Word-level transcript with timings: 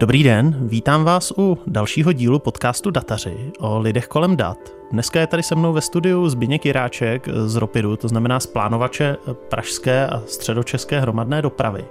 Dobrý 0.00 0.22
den, 0.22 0.56
vítám 0.68 1.04
vás 1.04 1.32
u 1.38 1.58
dalšího 1.66 2.12
dílu 2.12 2.38
podcastu 2.38 2.90
Dataři 2.90 3.52
o 3.58 3.78
lidech 3.78 4.06
kolem 4.06 4.36
dat. 4.36 4.58
Dneska 4.92 5.20
je 5.20 5.26
tady 5.26 5.42
se 5.42 5.54
mnou 5.54 5.72
ve 5.72 5.80
studiu 5.80 6.28
Zbigněk 6.28 6.66
Jiráček 6.66 7.28
z 7.46 7.56
Ropidu, 7.56 7.96
to 7.96 8.08
znamená 8.08 8.40
z 8.40 8.46
plánovače 8.46 9.16
pražské 9.48 10.06
a 10.06 10.22
středočeské 10.26 11.00
hromadné 11.00 11.42
dopravy. 11.42 11.84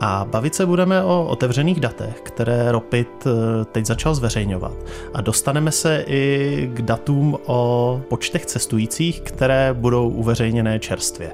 A 0.00 0.26
bavit 0.30 0.54
se 0.54 0.66
budeme 0.66 1.02
o 1.02 1.26
otevřených 1.26 1.80
datech, 1.80 2.20
které 2.20 2.72
Ropid 2.72 3.26
eh, 3.26 3.64
teď 3.64 3.86
začal 3.86 4.14
zveřejňovat. 4.14 4.74
A 5.14 5.20
dostaneme 5.20 5.72
se 5.72 6.04
i 6.06 6.70
k 6.74 6.82
datům 6.82 7.38
o 7.46 8.00
počtech 8.08 8.46
cestujících, 8.46 9.20
které 9.20 9.72
budou 9.72 10.08
uveřejněné 10.08 10.78
čerstvě. 10.78 11.32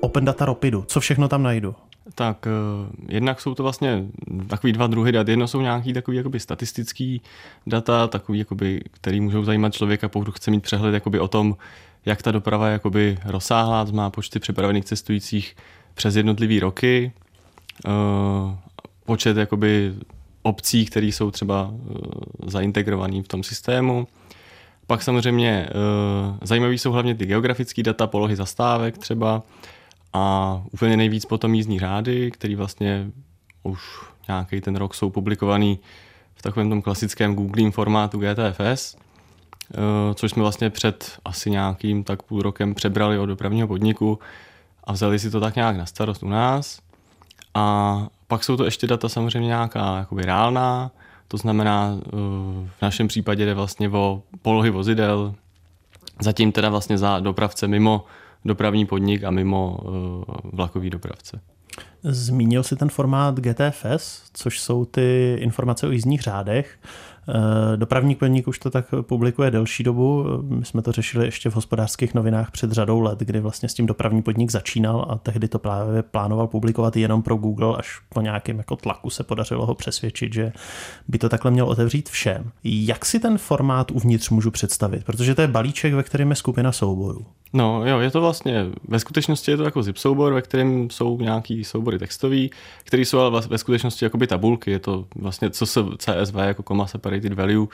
Open 0.00 0.24
Data 0.24 0.44
Ropidu, 0.44 0.84
co 0.86 1.00
všechno 1.00 1.28
tam 1.28 1.42
najdu? 1.42 1.74
Tak 2.14 2.46
uh, 2.46 2.90
jednak 3.08 3.40
jsou 3.40 3.54
to 3.54 3.62
vlastně 3.62 4.04
takový 4.46 4.72
dva 4.72 4.86
druhy 4.86 5.12
dat. 5.12 5.28
Jedno 5.28 5.48
jsou 5.48 5.60
nějaký 5.60 5.92
takový 5.92 6.16
jakoby 6.16 6.40
statistický 6.40 7.22
data, 7.66 8.06
takový, 8.06 8.38
jakoby, 8.38 8.80
který 8.90 9.20
můžou 9.20 9.44
zajímat 9.44 9.74
člověka, 9.74 10.08
pokud 10.08 10.34
chce 10.34 10.50
mít 10.50 10.62
přehled 10.62 10.94
jakoby, 10.94 11.20
o 11.20 11.28
tom, 11.28 11.56
jak 12.06 12.22
ta 12.22 12.30
doprava 12.30 12.68
jakoby 12.68 13.18
rozsáhlá, 13.24 13.84
má 13.92 14.10
počty 14.10 14.38
připravených 14.38 14.84
cestujících 14.84 15.56
přes 15.94 16.16
jednotlivý 16.16 16.60
roky, 16.60 17.12
uh, 17.86 18.54
počet 19.04 19.36
jakoby, 19.36 19.94
obcí, 20.42 20.86
které 20.86 21.06
jsou 21.06 21.30
třeba 21.30 21.68
uh, 21.68 21.78
zaintegrované 22.46 23.22
v 23.22 23.28
tom 23.28 23.42
systému. 23.42 24.08
Pak 24.86 25.02
samozřejmě 25.02 25.68
zajímavý 26.42 26.78
jsou 26.78 26.92
hlavně 26.92 27.14
ty 27.14 27.26
geografické 27.26 27.82
data, 27.82 28.06
polohy 28.06 28.36
zastávek 28.36 28.98
třeba, 28.98 29.42
a 30.12 30.62
úplně 30.70 30.96
nejvíc 30.96 31.24
potom 31.24 31.54
jízdní 31.54 31.78
řády, 31.78 32.30
které 32.30 32.56
vlastně 32.56 33.10
už 33.62 33.80
nějaký 34.28 34.60
ten 34.60 34.76
rok 34.76 34.94
jsou 34.94 35.10
publikovaný 35.10 35.78
v 36.34 36.42
takovém 36.42 36.68
tom 36.68 36.82
klasickém 36.82 37.34
Googlím 37.34 37.72
formátu 37.72 38.18
GTFS, 38.18 38.96
eh, 38.96 40.14
což 40.14 40.30
jsme 40.30 40.42
vlastně 40.42 40.70
před 40.70 41.18
asi 41.24 41.50
nějakým 41.50 42.04
tak 42.04 42.22
půl 42.22 42.42
rokem 42.42 42.74
přebrali 42.74 43.18
od 43.18 43.26
dopravního 43.26 43.68
podniku 43.68 44.18
a 44.84 44.92
vzali 44.92 45.18
si 45.18 45.30
to 45.30 45.40
tak 45.40 45.56
nějak 45.56 45.76
na 45.76 45.86
starost 45.86 46.22
u 46.22 46.28
nás. 46.28 46.80
A 47.54 48.06
pak 48.28 48.44
jsou 48.44 48.56
to 48.56 48.64
ještě 48.64 48.86
data 48.86 49.08
samozřejmě 49.08 49.46
nějaká 49.46 49.98
jakoby 49.98 50.22
reálná, 50.22 50.90
to 51.28 51.36
znamená 51.36 51.96
eh, 51.96 52.10
v 52.78 52.82
našem 52.82 53.08
případě 53.08 53.44
jde 53.44 53.54
vlastně 53.54 53.88
o 53.88 54.22
polohy 54.42 54.70
vozidel, 54.70 55.34
zatím 56.20 56.52
teda 56.52 56.68
vlastně 56.68 56.98
za 56.98 57.20
dopravce 57.20 57.68
mimo 57.68 58.04
dopravní 58.44 58.86
podnik 58.86 59.24
a 59.24 59.30
mimo 59.30 59.78
uh, 59.82 60.24
vlakový 60.52 60.90
dopravce. 60.90 61.40
Zmínil 62.02 62.62
si 62.62 62.76
ten 62.76 62.88
formát 62.88 63.40
GTFS, 63.40 64.22
což 64.32 64.60
jsou 64.60 64.84
ty 64.84 65.36
informace 65.40 65.86
o 65.86 65.90
jízdních 65.90 66.22
řádech. 66.22 66.78
Eh, 67.28 67.76
dopravní 67.76 68.14
podnik 68.14 68.48
už 68.48 68.58
to 68.58 68.70
tak 68.70 68.86
publikuje 69.02 69.50
delší 69.50 69.82
dobu. 69.82 70.26
My 70.42 70.64
jsme 70.64 70.82
to 70.82 70.92
řešili 70.92 71.24
ještě 71.24 71.50
v 71.50 71.54
hospodářských 71.54 72.14
novinách 72.14 72.50
před 72.50 72.72
řadou 72.72 73.00
let, 73.00 73.18
kdy 73.18 73.40
vlastně 73.40 73.68
s 73.68 73.74
tím 73.74 73.86
dopravní 73.86 74.22
podnik 74.22 74.50
začínal 74.50 75.06
a 75.08 75.18
tehdy 75.18 75.48
to 75.48 75.58
právě 75.58 76.02
plánoval 76.02 76.46
publikovat 76.46 76.96
jenom 76.96 77.22
pro 77.22 77.36
Google, 77.36 77.76
až 77.76 78.00
po 78.08 78.20
nějakém 78.20 78.58
jako 78.58 78.76
tlaku 78.76 79.10
se 79.10 79.24
podařilo 79.24 79.66
ho 79.66 79.74
přesvědčit, 79.74 80.32
že 80.32 80.52
by 81.08 81.18
to 81.18 81.28
takhle 81.28 81.50
měl 81.50 81.66
otevřít 81.66 82.08
všem. 82.08 82.50
Jak 82.64 83.04
si 83.04 83.20
ten 83.20 83.38
formát 83.38 83.90
uvnitř 83.90 84.30
můžu 84.30 84.50
představit? 84.50 85.04
Protože 85.04 85.34
to 85.34 85.42
je 85.42 85.48
balíček, 85.48 85.94
ve 85.94 86.02
kterém 86.02 86.30
je 86.30 86.36
skupina 86.36 86.72
souborů. 86.72 87.26
No 87.52 87.86
jo, 87.86 87.98
je 88.00 88.10
to 88.10 88.20
vlastně, 88.20 88.66
ve 88.88 89.00
skutečnosti 89.00 89.50
je 89.50 89.56
to 89.56 89.62
jako 89.62 89.82
zip 89.82 89.96
soubor, 89.96 90.32
ve 90.32 90.42
kterém 90.42 90.90
jsou 90.90 91.18
nějaký 91.20 91.64
soubory 91.64 91.98
textový, 91.98 92.50
které 92.84 93.02
jsou 93.02 93.18
ale 93.18 93.40
ve 93.40 93.58
skutečnosti 93.58 94.04
jakoby 94.04 94.26
tabulky, 94.26 94.70
je 94.70 94.78
to 94.78 95.04
vlastně 95.14 95.50
co 95.50 95.66
se 95.66 95.80
CSV 95.98 96.34
jako 96.34 96.62
comma 96.62 96.86
separated 97.12 97.32
value, 97.32 97.66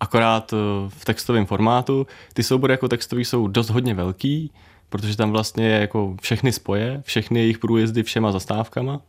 akorát 0.00 0.52
eh, 0.52 0.56
v 0.88 1.04
textovém 1.04 1.46
formátu. 1.46 2.06
Ty 2.32 2.42
soubory 2.42 2.72
jako 2.72 2.88
textový 2.88 3.24
jsou 3.24 3.48
dost 3.48 3.70
hodně 3.70 3.94
velký, 3.94 4.50
protože 4.88 5.16
tam 5.16 5.30
vlastně 5.30 5.68
je 5.68 5.80
jako 5.80 6.16
všechny 6.22 6.52
spoje, 6.52 7.02
všechny 7.04 7.40
jejich 7.40 7.58
průjezdy 7.58 8.02
všema 8.02 8.32
zastávkama 8.32 9.00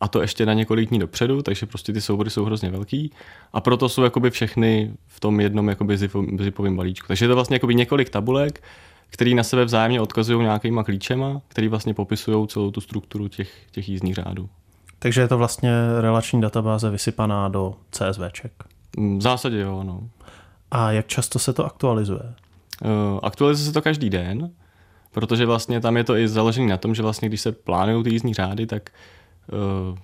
a 0.00 0.08
to 0.08 0.20
ještě 0.20 0.46
na 0.46 0.52
několik 0.52 0.88
dní 0.88 0.98
dopředu, 0.98 1.42
takže 1.42 1.66
prostě 1.66 1.92
ty 1.92 2.00
soubory 2.00 2.30
jsou 2.30 2.44
hrozně 2.44 2.70
velký 2.70 3.10
a 3.52 3.60
proto 3.60 3.88
jsou 3.88 4.02
jakoby 4.02 4.30
všechny 4.30 4.92
v 5.06 5.20
tom 5.20 5.40
jednom 5.40 5.68
jakoby 5.68 5.98
zipovém 6.38 6.76
balíčku. 6.76 7.06
Takže 7.08 7.24
je 7.24 7.28
to 7.28 7.34
vlastně 7.34 7.54
jakoby 7.54 7.74
několik 7.74 8.10
tabulek, 8.10 8.62
který 9.10 9.34
na 9.34 9.42
sebe 9.42 9.64
vzájemně 9.64 10.00
odkazují 10.00 10.42
nějakýma 10.42 10.84
klíčema, 10.84 11.40
který 11.48 11.68
vlastně 11.68 11.94
popisují 11.94 12.48
celou 12.48 12.70
tu 12.70 12.80
strukturu 12.80 13.28
těch, 13.28 13.50
těch 13.70 13.88
jízdních 13.88 14.14
řádů. 14.14 14.48
Takže 14.98 15.20
je 15.20 15.28
to 15.28 15.38
vlastně 15.38 15.70
relační 16.00 16.40
databáze 16.40 16.90
vysypaná 16.90 17.48
do 17.48 17.74
CSVček. 17.90 18.75
Mm, 18.96 19.18
v 19.18 19.22
zásadě 19.22 19.60
jo, 19.60 19.84
no. 19.84 20.08
A 20.70 20.92
jak 20.92 21.06
často 21.06 21.38
se 21.38 21.52
to 21.52 21.66
aktualizuje? 21.66 22.34
Uh, 22.84 23.20
aktualizuje 23.22 23.66
se 23.66 23.72
to 23.72 23.82
každý 23.82 24.10
den, 24.10 24.50
protože 25.12 25.46
vlastně 25.46 25.80
tam 25.80 25.96
je 25.96 26.04
to 26.04 26.16
i 26.16 26.28
založené 26.28 26.66
na 26.66 26.76
tom, 26.76 26.94
že 26.94 27.02
vlastně 27.02 27.28
když 27.28 27.40
se 27.40 27.52
plánují 27.52 28.04
ty 28.04 28.10
jízdní 28.10 28.34
řády, 28.34 28.66
tak 28.66 28.90
uh, 29.52 29.98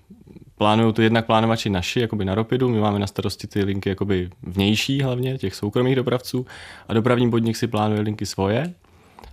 plánují 0.56 0.92
to 0.92 1.02
jednak 1.02 1.26
plánovači 1.26 1.70
naši, 1.70 2.00
jakoby 2.00 2.24
na 2.24 2.34
Ropidu, 2.34 2.68
my 2.68 2.80
máme 2.80 2.98
na 2.98 3.06
starosti 3.06 3.46
ty 3.46 3.64
linky 3.64 3.88
jakoby 3.88 4.30
vnější 4.42 5.02
hlavně, 5.02 5.38
těch 5.38 5.54
soukromých 5.54 5.96
dopravců 5.96 6.46
a 6.88 6.94
dopravní 6.94 7.30
podnik 7.30 7.56
si 7.56 7.66
plánuje 7.66 8.00
linky 8.00 8.26
svoje 8.26 8.74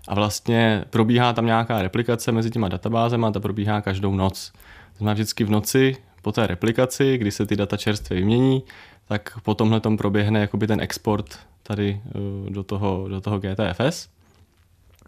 a 0.08 0.16
vlastně 0.16 0.86
probíhá 0.90 1.34
tam 1.34 1.46
nějaká 1.46 1.82
replikace 1.82 2.32
mezi 2.32 2.52
těma 2.52 2.68
databázemi 2.68 3.26
a 3.26 3.32
ta 3.32 3.40
probíhá 3.40 3.82
každou 3.82 4.16
noc. 4.16 4.52
To 4.92 4.98
znamená 4.98 5.14
vždycky 5.14 5.44
v 5.44 5.50
noci 5.50 5.96
po 6.22 6.32
té 6.32 6.48
replikaci, 6.48 7.18
kdy 7.18 7.32
se 7.32 7.46
ty 7.46 7.56
data 7.56 7.78
čerstvě 7.78 8.20
vymění, 8.20 8.64
tak 9.10 9.40
po 9.44 9.56
tomhle 9.56 9.80
tom 9.80 9.98
proběhne 9.98 10.40
jakoby 10.40 10.68
ten 10.68 10.82
export 10.82 11.40
tady 11.64 12.02
uh, 12.46 12.50
do 12.50 12.64
toho, 12.64 13.08
do 13.08 13.22
toho 13.22 13.40
GTFS. 13.40 14.10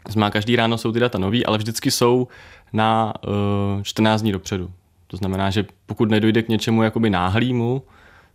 Znamená, 0.10 0.30
každý 0.32 0.56
ráno 0.56 0.78
jsou 0.78 0.92
ty 0.92 1.00
data 1.00 1.18
nový, 1.18 1.46
ale 1.46 1.58
vždycky 1.58 1.92
jsou 1.92 2.28
na 2.74 3.14
uh, 3.28 3.34
eh, 3.80 3.84
14 3.84 4.22
dní 4.22 4.32
dopředu. 4.32 4.72
To 5.08 5.18
znamená, 5.18 5.50
že 5.50 5.66
pokud 5.86 6.10
nedojde 6.10 6.42
k 6.42 6.50
něčemu 6.50 6.84
jakoby 6.84 7.10
náhlýmu, 7.10 7.84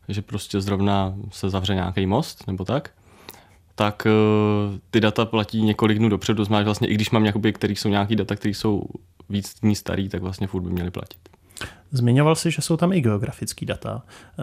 že 0.09 0.23
prostě 0.23 0.61
zrovna 0.61 1.15
se 1.31 1.51
zavře 1.51 1.75
nějaký 1.75 2.07
most 2.07 2.47
nebo 2.47 2.65
tak, 2.65 2.91
tak 3.75 4.07
uh, 4.07 4.79
ty 4.91 5.01
data 5.01 5.25
platí 5.25 5.63
několik 5.63 5.99
dnů 5.99 6.09
dopředu, 6.09 6.45
znamená, 6.45 6.65
vlastně 6.65 6.89
i 6.89 6.95
když 6.95 7.11
mám 7.11 7.23
nějaký, 7.23 7.53
který 7.53 7.77
jsou 7.77 7.89
nějaký 7.89 8.17
data, 8.17 8.37
které 8.37 8.55
jsou 8.55 8.83
víc 9.29 9.61
dní 9.61 9.75
starý, 9.77 10.09
tak 10.09 10.23
vlastně 10.23 10.47
furt 10.47 10.63
by 10.63 10.71
měly 10.71 10.91
platit. 10.91 11.19
Zmiňoval 11.93 12.35
si, 12.35 12.51
že 12.51 12.63
jsou 12.63 12.77
tam 12.77 12.93
i 12.93 13.01
geografické 13.01 13.67
data. 13.67 14.03
Eh, 14.39 14.43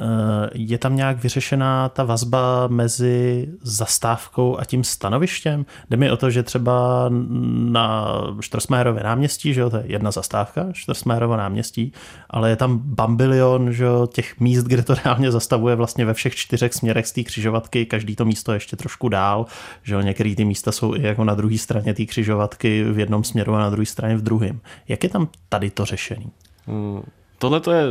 je 0.53 0.77
tam 0.77 0.95
nějak 0.95 1.23
vyřešená 1.23 1.89
ta 1.89 2.03
vazba 2.03 2.67
mezi 2.67 3.47
zastávkou 3.61 4.59
a 4.59 4.65
tím 4.65 4.83
stanovištěm? 4.83 5.65
Jde 5.89 5.97
mi 5.97 6.11
o 6.11 6.17
to, 6.17 6.29
že 6.29 6.43
třeba 6.43 7.05
na 7.53 8.07
Štrosmajerově 8.39 9.03
náměstí, 9.03 9.53
že 9.53 9.61
jo, 9.61 9.69
to 9.69 9.77
je 9.77 9.83
jedna 9.85 10.11
zastávka, 10.11 10.65
Štrosmajerovo 10.71 11.37
náměstí, 11.37 11.93
ale 12.29 12.49
je 12.49 12.55
tam 12.55 12.77
bambilion 12.83 13.73
že 13.73 13.83
jo, 13.83 14.07
těch 14.13 14.39
míst, 14.39 14.63
kde 14.63 14.83
to 14.83 14.95
reálně 14.95 15.31
zastavuje 15.31 15.75
vlastně 15.75 16.05
ve 16.05 16.13
všech 16.13 16.35
čtyřech 16.35 16.73
směrech 16.73 17.07
z 17.07 17.11
té 17.11 17.23
křižovatky, 17.23 17.85
každý 17.85 18.15
to 18.15 18.25
místo 18.25 18.51
je 18.51 18.55
ještě 18.55 18.75
trošku 18.75 19.09
dál, 19.09 19.45
že 19.83 19.93
jo, 19.93 20.01
některé 20.01 20.35
ty 20.35 20.45
místa 20.45 20.71
jsou 20.71 20.95
i 20.95 21.01
jako 21.01 21.23
na 21.23 21.35
druhé 21.35 21.57
straně 21.57 21.93
té 21.93 22.05
křižovatky 22.05 22.83
v 22.83 22.99
jednom 22.99 23.23
směru 23.23 23.55
a 23.55 23.59
na 23.59 23.69
druhé 23.69 23.85
straně 23.85 24.17
v 24.17 24.21
druhém. 24.21 24.59
Jak 24.87 25.03
je 25.03 25.09
tam 25.09 25.27
tady 25.49 25.69
to 25.69 25.85
řešení? 25.85 26.31
Hmm 26.67 27.03
tohle 27.43 27.59
to 27.59 27.71
je 27.71 27.85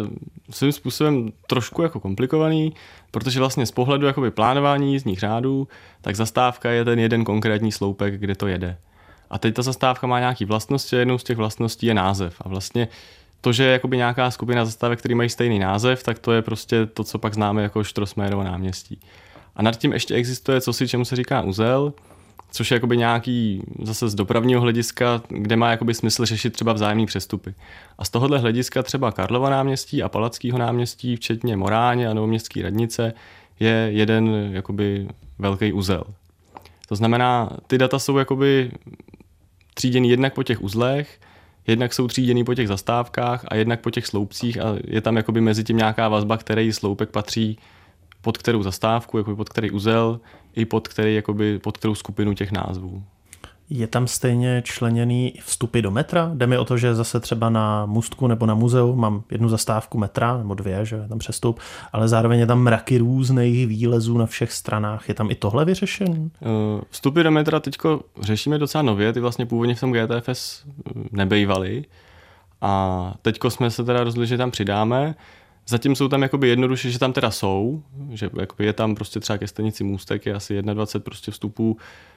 svým 0.51 0.73
způsobem 0.73 1.33
trošku 1.47 1.83
jako 1.83 2.01
komplikovaný, 2.01 2.73
protože 3.11 3.39
vlastně 3.39 3.67
z 3.67 3.71
pohledu 3.71 4.07
jakoby 4.07 4.31
plánování 4.31 4.93
jízdních 4.93 5.19
řádů, 5.19 5.69
tak 6.01 6.17
zastávka 6.17 6.71
je 6.71 6.85
ten 6.85 6.99
jeden 6.99 7.25
konkrétní 7.25 7.73
sloupek, 7.73 8.15
kde 8.15 8.35
to 8.35 8.47
jede. 8.47 8.77
A 9.31 9.39
teď 9.39 9.55
ta 9.55 9.63
zastávka 9.63 10.07
má 10.07 10.21
nějaký 10.21 10.45
vlastnosti 10.45 10.97
a 10.97 10.99
jednou 10.99 11.19
z 11.19 11.25
těch 11.25 11.37
vlastností 11.37 11.87
je 11.87 11.95
název. 11.95 12.35
A 12.41 12.49
vlastně 12.49 12.89
to, 13.41 13.53
že 13.53 13.65
je 13.65 13.73
jakoby 13.73 13.97
nějaká 13.97 14.31
skupina 14.31 14.65
zastávek, 14.65 14.99
které 14.99 15.15
mají 15.15 15.29
stejný 15.29 15.59
název, 15.59 16.03
tak 16.03 16.19
to 16.19 16.33
je 16.33 16.43
prostě 16.43 16.87
to, 16.87 17.05
co 17.05 17.19
pak 17.19 17.35
známe 17.35 17.63
jako 17.63 17.85
Štrosmajerovo 17.85 18.45
náměstí. 18.45 19.01
A 19.57 19.63
nad 19.63 19.77
tím 19.77 19.93
ještě 19.93 20.15
existuje 20.15 20.61
co 20.61 20.73
si, 20.73 20.89
čemu 20.89 21.05
se 21.05 21.17
říká 21.17 21.43
uzel, 21.43 21.93
což 22.53 22.71
je 22.71 22.75
jakoby 22.75 22.97
nějaký 22.97 23.63
zase 23.83 24.09
z 24.09 24.15
dopravního 24.15 24.61
hlediska, 24.61 25.23
kde 25.29 25.57
má 25.57 25.71
jakoby 25.71 25.95
smysl 25.95 26.27
řešit 26.27 26.53
třeba 26.53 26.73
vzájemné 26.73 27.07
přestupy. 27.07 27.55
A 27.99 28.05
z 28.05 28.11
tohohle 28.11 28.39
hlediska 28.39 28.83
třeba 28.83 29.13
Karlova 29.13 29.51
náměstí 29.51 30.03
a 30.03 30.09
Palackého 30.09 30.59
náměstí, 30.59 31.17
včetně 31.17 31.57
Moráně 31.57 32.09
a 32.09 32.15
Novoměstské 32.15 32.63
radnice, 32.63 33.13
je 33.61 33.89
jeden 33.91 34.51
jakoby 34.53 35.09
velký 35.39 35.73
uzel. 35.73 36.05
To 36.89 36.97
znamená, 36.97 37.51
ty 37.67 37.79
data 37.79 37.99
jsou 37.99 38.19
jakoby 38.19 38.71
tříděný 39.75 40.11
jednak 40.11 40.35
po 40.35 40.43
těch 40.43 40.63
uzlech, 40.63 41.21
jednak 41.67 41.95
jsou 41.95 42.09
tříděný 42.09 42.45
po 42.45 42.55
těch 42.55 42.69
zastávkách 42.69 43.45
a 43.49 43.55
jednak 43.55 43.81
po 43.81 43.91
těch 43.91 44.07
sloupcích 44.07 44.61
a 44.61 44.77
je 44.85 45.01
tam 45.01 45.17
jakoby 45.17 45.41
mezi 45.41 45.65
tím 45.65 45.77
nějaká 45.77 46.09
vazba, 46.09 46.37
který 46.37 46.73
sloupek 46.73 47.11
patří 47.11 47.59
pod 48.23 48.39
kterou 48.39 48.63
zastávku, 48.63 49.19
jakoby 49.19 49.37
pod 49.37 49.49
který 49.49 49.71
uzel, 49.71 50.21
i 50.55 50.65
pod, 50.65 50.89
který, 50.89 51.15
jakoby, 51.15 51.59
pod 51.59 51.79
kterou 51.79 51.95
skupinu 51.95 52.35
těch 52.35 52.53
názvů. 52.53 53.03
Je 53.71 53.87
tam 53.87 54.07
stejně 54.07 54.63
členěný 54.65 55.35
vstupy 55.45 55.83
do 55.83 55.91
metra? 55.91 56.31
Jde 56.35 56.47
mi 56.47 56.59
o 56.59 56.65
to, 56.65 56.79
že 56.79 56.95
zase 56.95 57.21
třeba 57.21 57.51
na 57.51 57.87
můstku 57.87 58.27
nebo 58.27 58.47
na 58.47 58.55
muzeu 58.55 58.97
mám 58.97 59.23
jednu 59.31 59.49
zastávku 59.49 59.99
metra, 59.99 60.39
nebo 60.39 60.55
dvě, 60.55 60.87
že 60.87 60.97
je 60.97 61.09
tam 61.09 61.19
přestup, 61.19 61.61
ale 61.93 62.09
zároveň 62.09 62.41
je 62.41 62.47
tam 62.47 62.63
mraky 62.63 62.99
různých 62.99 63.67
výlezů 63.67 64.19
na 64.19 64.27
všech 64.27 64.53
stranách. 64.53 65.09
Je 65.09 65.15
tam 65.15 65.31
i 65.31 65.35
tohle 65.35 65.65
vyřešen? 65.65 66.31
Eh, 66.43 66.85
vstupy 66.91 67.23
do 67.23 67.31
metra 67.31 67.61
teďko 67.61 68.01
řešíme 68.21 68.59
docela 68.59 68.83
nově, 68.83 69.13
ty 69.13 69.21
vlastně 69.21 69.47
původně 69.47 69.75
v 69.75 69.81
tom 69.81 69.93
GTFS 69.93 70.65
nebejvaly. 71.13 71.85
A 72.61 73.15
teďko 73.23 73.51
jsme 73.51 73.71
se 73.71 73.85
teda 73.85 74.05
rozhodli, 74.05 74.27
že 74.27 74.37
tam 74.37 74.51
přidáme. 74.51 75.15
Zatím 75.73 75.97
jsou 75.97 76.09
tam 76.09 76.23
jakoby 76.23 76.49
jednoduše, 76.49 76.91
že 76.91 76.99
tam 76.99 77.13
teda 77.13 77.31
jsou, 77.31 77.83
že 78.11 78.31
jakoby 78.41 78.65
je 78.65 78.73
tam 78.73 78.95
prostě 78.95 79.21
třeba 79.21 79.39
ke 79.39 79.47
stanici 79.47 79.85
můstek, 79.85 80.27
je 80.27 80.35
asi 80.35 80.63
21 80.63 81.05
prostě 81.05 81.31
vstupů, 81.31 81.77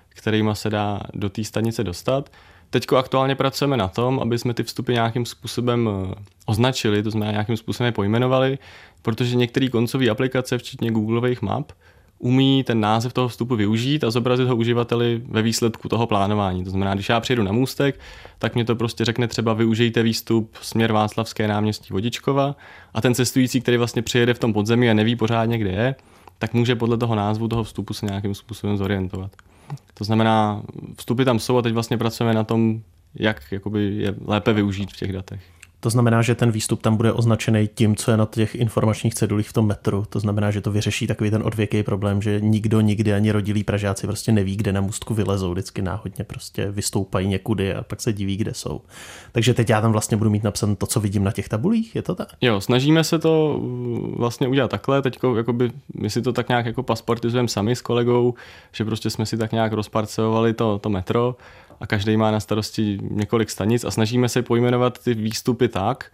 kterými 0.09 0.49
se 0.53 0.69
dá 0.69 0.99
do 1.13 1.29
té 1.29 1.43
stanice 1.43 1.83
dostat. 1.83 2.29
Teď 2.69 2.93
aktuálně 2.97 3.35
pracujeme 3.35 3.77
na 3.77 3.87
tom, 3.87 4.19
aby 4.19 4.39
jsme 4.39 4.53
ty 4.53 4.63
vstupy 4.63 4.93
nějakým 4.93 5.25
způsobem 5.25 5.89
eh, 5.89 6.15
označili, 6.45 7.03
to 7.03 7.11
znamená 7.11 7.31
nějakým 7.31 7.57
způsobem 7.57 7.93
pojmenovali, 7.93 8.57
protože 9.01 9.35
některé 9.35 9.69
koncové 9.69 10.09
aplikace, 10.09 10.57
včetně 10.57 10.91
Googleových 10.91 11.41
map, 11.41 11.71
umí 12.19 12.63
ten 12.63 12.79
název 12.79 13.13
toho 13.13 13.27
vstupu 13.27 13.56
využít 13.56 14.03
a 14.03 14.12
zobrazit 14.12 14.47
ho 14.47 14.56
uživateli 14.56 15.21
ve 15.27 15.41
výsledku 15.41 15.89
toho 15.89 16.07
plánování. 16.07 16.63
To 16.63 16.69
znamená, 16.69 16.94
když 16.94 17.09
já 17.09 17.19
přijedu 17.19 17.44
na 17.44 17.51
můstek, 17.51 18.00
tak 18.39 18.56
mě 18.56 18.65
to 18.65 18.75
prostě 18.75 19.06
řekne 19.06 19.27
třeba 19.27 19.53
využijte 19.53 20.03
výstup 20.03 20.56
směr 20.62 20.91
Václavské 20.91 21.47
náměstí 21.47 21.94
Vodičkova 21.94 22.56
a 22.94 23.01
ten 23.01 23.15
cestující, 23.15 23.62
který 23.62 23.77
vlastně 23.77 24.01
přijede 24.01 24.33
v 24.33 24.39
tom 24.39 24.53
podzemí 24.53 24.89
a 24.89 24.94
neví 24.94 25.15
pořádně, 25.15 25.57
kde 25.57 25.69
je, 25.69 25.95
tak 26.39 26.53
může 26.53 26.75
podle 26.75 26.97
toho 26.97 27.15
názvu 27.15 27.47
toho 27.47 27.63
vstupu 27.63 27.94
se 27.94 28.06
nějakým 28.06 28.35
způsobem 28.35 28.77
zorientovat. 28.77 29.31
To 29.94 30.03
znamená, 30.03 30.62
vstupy 30.97 31.23
tam 31.23 31.39
jsou 31.39 31.57
a 31.57 31.62
teď 31.62 31.73
vlastně 31.73 31.97
pracujeme 31.97 32.33
na 32.33 32.44
tom, 32.44 32.81
jak 33.15 33.41
jakoby 33.51 33.95
je 33.95 34.15
lépe 34.25 34.53
využít 34.53 34.94
v 34.94 34.97
těch 34.97 35.13
datech. 35.13 35.41
To 35.85 35.89
znamená, 35.89 36.21
že 36.21 36.35
ten 36.35 36.51
výstup 36.51 36.81
tam 36.81 36.97
bude 36.97 37.11
označený 37.11 37.69
tím, 37.75 37.95
co 37.95 38.11
je 38.11 38.17
na 38.17 38.25
těch 38.25 38.55
informačních 38.55 39.15
cedulích 39.15 39.49
v 39.49 39.53
tom 39.53 39.67
metru. 39.67 40.05
To 40.09 40.19
znamená, 40.19 40.51
že 40.51 40.61
to 40.61 40.71
vyřeší 40.71 41.07
takový 41.07 41.31
ten 41.31 41.41
odvěký 41.45 41.83
problém, 41.83 42.21
že 42.21 42.41
nikdo 42.41 42.81
nikdy 42.81 43.13
ani 43.13 43.31
rodilí 43.31 43.63
Pražáci 43.63 44.07
prostě 44.07 44.31
neví, 44.31 44.55
kde 44.55 44.73
na 44.73 44.81
můstku 44.81 45.13
vylezou. 45.13 45.51
Vždycky 45.51 45.81
náhodně 45.81 46.23
prostě 46.23 46.71
vystoupají 46.71 47.27
někudy 47.27 47.73
a 47.73 47.83
pak 47.83 48.01
se 48.01 48.13
diví, 48.13 48.37
kde 48.37 48.53
jsou. 48.53 48.81
Takže 49.31 49.53
teď 49.53 49.69
já 49.69 49.81
tam 49.81 49.91
vlastně 49.91 50.17
budu 50.17 50.29
mít 50.29 50.43
napsané 50.43 50.75
to, 50.75 50.85
co 50.85 50.99
vidím 50.99 51.23
na 51.23 51.31
těch 51.31 51.49
tabulích, 51.49 51.95
je 51.95 52.01
to 52.01 52.15
tak? 52.15 52.27
Jo, 52.41 52.61
snažíme 52.61 53.03
se 53.03 53.19
to 53.19 53.61
vlastně 54.17 54.47
udělat 54.47 54.71
takhle. 54.71 55.01
Teď 55.01 55.19
my 55.93 56.09
si 56.09 56.21
to 56.21 56.33
tak 56.33 56.49
nějak 56.49 56.65
jako 56.65 56.83
pasportizujeme 56.83 57.47
sami 57.47 57.75
s 57.75 57.81
kolegou, 57.81 58.33
že 58.71 58.85
prostě 58.85 59.09
jsme 59.09 59.25
si 59.25 59.38
tak 59.38 59.51
nějak 59.51 59.73
rozparcovali 59.73 60.53
to, 60.53 60.79
to 60.79 60.89
metro 60.89 61.35
a 61.80 61.88
každý 61.88 62.18
má 62.18 62.31
na 62.31 62.39
starosti 62.39 63.00
několik 63.01 63.50
stanic 63.50 63.83
a 63.83 63.92
snažíme 63.92 64.30
se 64.30 64.42
pojmenovat 64.42 65.04
ty 65.04 65.13
výstupy 65.13 65.68
tak, 65.68 66.12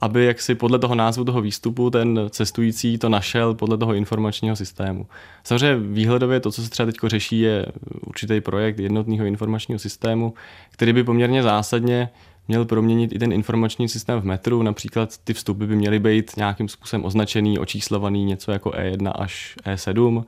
aby 0.00 0.24
jaksi 0.24 0.54
podle 0.54 0.78
toho 0.78 0.94
názvu 0.94 1.24
toho 1.24 1.40
výstupu 1.40 1.90
ten 1.90 2.20
cestující 2.30 2.98
to 2.98 3.08
našel 3.08 3.54
podle 3.54 3.78
toho 3.78 3.94
informačního 3.94 4.56
systému. 4.56 5.06
Samozřejmě 5.44 5.76
výhledově 5.76 6.40
to, 6.40 6.52
co 6.52 6.62
se 6.62 6.70
třeba 6.70 6.86
teď 6.86 6.96
řeší, 7.06 7.40
je 7.40 7.66
určitý 8.06 8.40
projekt 8.40 8.78
jednotného 8.78 9.24
informačního 9.24 9.78
systému, 9.78 10.34
který 10.70 10.92
by 10.92 11.04
poměrně 11.04 11.42
zásadně 11.42 12.08
měl 12.48 12.64
proměnit 12.64 13.12
i 13.12 13.18
ten 13.18 13.32
informační 13.32 13.88
systém 13.88 14.20
v 14.20 14.24
metru. 14.24 14.62
Například 14.62 15.18
ty 15.18 15.34
vstupy 15.34 15.66
by 15.66 15.76
měly 15.76 15.98
být 15.98 16.36
nějakým 16.36 16.68
způsobem 16.68 17.04
označený, 17.04 17.58
očíslovaný, 17.58 18.24
něco 18.24 18.52
jako 18.52 18.70
E1 18.70 19.12
až 19.14 19.56
E7. 19.66 20.24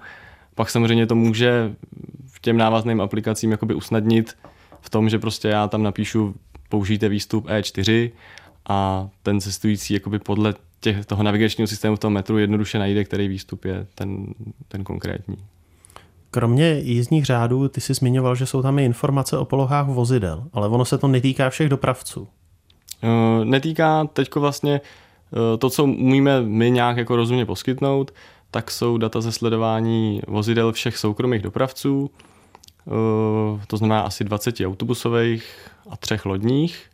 Pak 0.55 0.71
samozřejmě 0.71 1.07
to 1.07 1.15
může 1.15 1.75
v 2.27 2.41
těm 2.41 2.57
návazným 2.57 3.01
aplikacím 3.01 3.51
jakoby 3.51 3.75
usnadnit 3.75 4.37
v 4.85 4.91
tom, 4.91 5.09
že 5.09 5.19
prostě 5.19 5.49
já 5.49 5.69
tam 5.69 5.83
napíšu 5.83 6.35
použijte 6.69 7.09
výstup 7.09 7.47
E4 7.47 8.11
a 8.69 9.09
ten 9.23 9.41
cestující 9.41 9.95
jakoby 9.95 10.19
podle 10.19 10.55
těch, 10.81 11.07
toho 11.07 11.23
navigačního 11.23 11.69
systému 11.69 11.97
v 11.97 11.99
tom 11.99 12.13
metru 12.13 12.39
jednoduše 12.39 12.79
najde, 12.79 13.05
který 13.05 13.29
výstup 13.29 13.65
je 13.65 13.87
ten, 13.95 14.27
ten 14.69 14.85
konkrétní. 14.85 15.37
Kromě 16.31 16.79
jízdních 16.79 17.25
řádů, 17.25 17.69
ty 17.69 17.81
jsi 17.81 17.95
zmiňoval, 17.95 18.35
že 18.35 18.47
jsou 18.47 18.63
tam 18.63 18.79
i 18.79 18.85
informace 18.85 19.39
o 19.39 19.45
polohách 19.45 19.87
vozidel, 19.87 20.45
ale 20.53 20.69
ono 20.69 20.85
se 20.85 20.99
to 20.99 21.09
netýká 21.09 21.51
všech 21.51 21.69
dopravců. 21.69 22.21
Uh, 22.21 23.45
netýká 23.45 24.05
teďko 24.05 24.41
vlastně 24.41 24.81
uh, 24.81 25.59
to, 25.59 25.71
co 25.71 25.85
umíme 25.85 26.43
my 26.43 26.71
nějak 26.71 26.97
jako 26.97 27.17
rozumně 27.17 27.47
poskytnout, 27.47 28.15
tak 28.51 28.71
jsou 28.71 28.99
data 28.99 29.21
ze 29.21 29.33
sledování 29.33 30.23
vozidel 30.27 30.73
všech 30.73 30.97
soukromých 30.97 31.43
dopravců, 31.43 32.11
to 33.67 33.77
znamená 33.77 34.01
asi 34.01 34.25
20 34.25 34.61
autobusových 34.61 35.55
a 35.91 35.97
třech 35.97 36.27
lodních. 36.27 36.91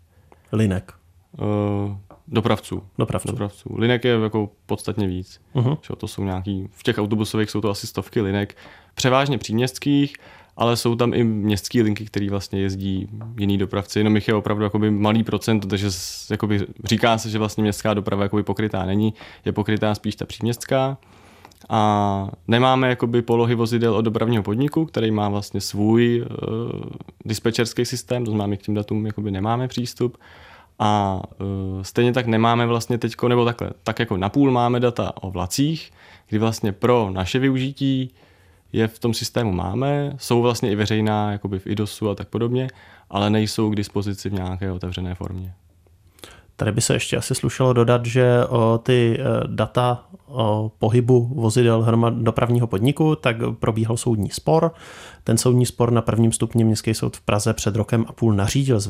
Linek. 0.53 0.93
Uh, 1.39 1.97
dopravců. 2.29 2.83
Dopravců. 2.99 3.29
dopravců. 3.29 3.77
Linek 3.77 4.05
je 4.05 4.19
jako 4.23 4.51
podstatně 4.67 5.07
víc. 5.07 5.41
Uh-huh. 5.55 5.97
To 5.97 6.09
jsou 6.09 6.25
nějaký, 6.25 6.69
v 6.71 6.83
těch 6.83 6.99
autobusových 6.99 7.51
jsou 7.51 7.61
to 7.61 7.71
asi 7.71 7.87
stovky 7.87 8.21
linek, 8.21 8.57
převážně 8.95 9.39
příměstských, 9.39 10.17
ale 10.57 10.77
jsou 10.77 10.95
tam 10.95 11.15
i 11.15 11.25
městské 11.25 11.83
linky, 11.83 12.05
které 12.05 12.31
vlastně 12.31 12.61
jezdí 12.61 13.09
jiný 13.39 13.59
dopravci, 13.59 13.99
jenom 13.99 14.15
jich 14.15 14.29
je 14.29 14.35
opravdu 14.35 14.65
jakoby 14.65 14.91
malý 14.91 15.25
procent, 15.25 15.67
takže 15.69 15.89
jakoby 16.31 16.67
říká 16.85 17.19
se, 17.19 17.31
že 17.31 17.39
vlastně 17.39 17.63
městská 17.63 17.95
doprava 17.95 18.23
jakoby 18.23 18.43
pokrytá 18.43 18.87
není, 18.87 19.15
je 19.45 19.53
pokrytá 19.53 19.95
spíš 19.95 20.17
ta 20.17 20.27
příměstská. 20.27 20.99
A 21.73 22.29
nemáme 22.49 22.89
jakoby 22.89 23.23
polohy 23.23 23.55
vozidel 23.55 23.97
od 23.97 24.03
dopravního 24.03 24.43
podniku, 24.43 24.87
který 24.87 25.11
má 25.11 25.29
vlastně 25.29 25.61
svůj 25.61 26.21
uh, 26.23 26.81
dispečerský 27.25 27.85
systém, 27.85 28.25
to 28.25 28.31
znamená, 28.31 28.47
my 28.47 28.57
k 28.57 28.63
těm 28.63 28.75
datům 28.75 29.07
jakoby 29.07 29.31
nemáme 29.31 29.69
přístup. 29.69 30.17
A 30.79 31.23
uh, 31.41 31.83
stejně 31.83 32.13
tak 32.13 32.27
nemáme 32.27 32.67
vlastně 32.67 32.99
teď, 32.99 33.15
nebo 33.29 33.45
takhle, 33.45 33.71
tak 33.85 33.99
jako 33.99 34.17
napůl 34.17 34.51
máme 34.51 34.81
data 34.81 35.13
o 35.21 35.31
vlacích, 35.31 35.91
kdy 36.29 36.39
vlastně 36.39 36.73
pro 36.73 37.11
naše 37.13 37.39
využití 37.39 38.11
je 38.73 38.89
v 38.89 38.99
tom 38.99 39.15
systému 39.15 39.53
máme, 39.53 40.15
jsou 40.17 40.43
vlastně 40.43 40.71
i 40.71 40.75
veřejná, 40.75 41.33
jakoby 41.33 41.59
v 41.59 41.67
IDOSu 41.67 42.11
a 42.11 42.15
tak 42.15 42.29
podobně, 42.29 42.69
ale 43.11 43.31
nejsou 43.31 43.71
k 43.71 43.77
dispozici 43.77 44.29
v 44.29 44.33
nějaké 44.33 44.73
otevřené 44.73 45.15
formě. 45.15 45.55
Tady 46.57 46.73
by 46.73 46.81
se 46.81 46.95
ještě 46.95 47.17
asi 47.17 47.35
slušelo 47.35 47.73
dodat, 47.73 48.07
že 48.07 48.47
o 48.49 48.79
ty 48.79 49.19
eh, 49.21 49.25
data 49.47 50.05
pohybu 50.79 51.31
vozidel 51.35 51.83
hromad 51.83 52.15
dopravního 52.15 52.67
podniku, 52.67 53.17
tak 53.17 53.37
probíhal 53.59 53.97
soudní 53.97 54.31
spor. 54.31 54.73
Ten 55.25 55.39
soudní 55.39 55.67
spor 55.67 55.93
na 55.93 56.03
prvním 56.03 56.33
stupni 56.33 56.65
Městský 56.65 56.95
soud 56.95 57.17
v 57.17 57.21
Praze 57.21 57.55
před 57.55 57.77
rokem 57.77 58.05
a 58.09 58.13
půl 58.13 58.33
nařídil 58.33 58.81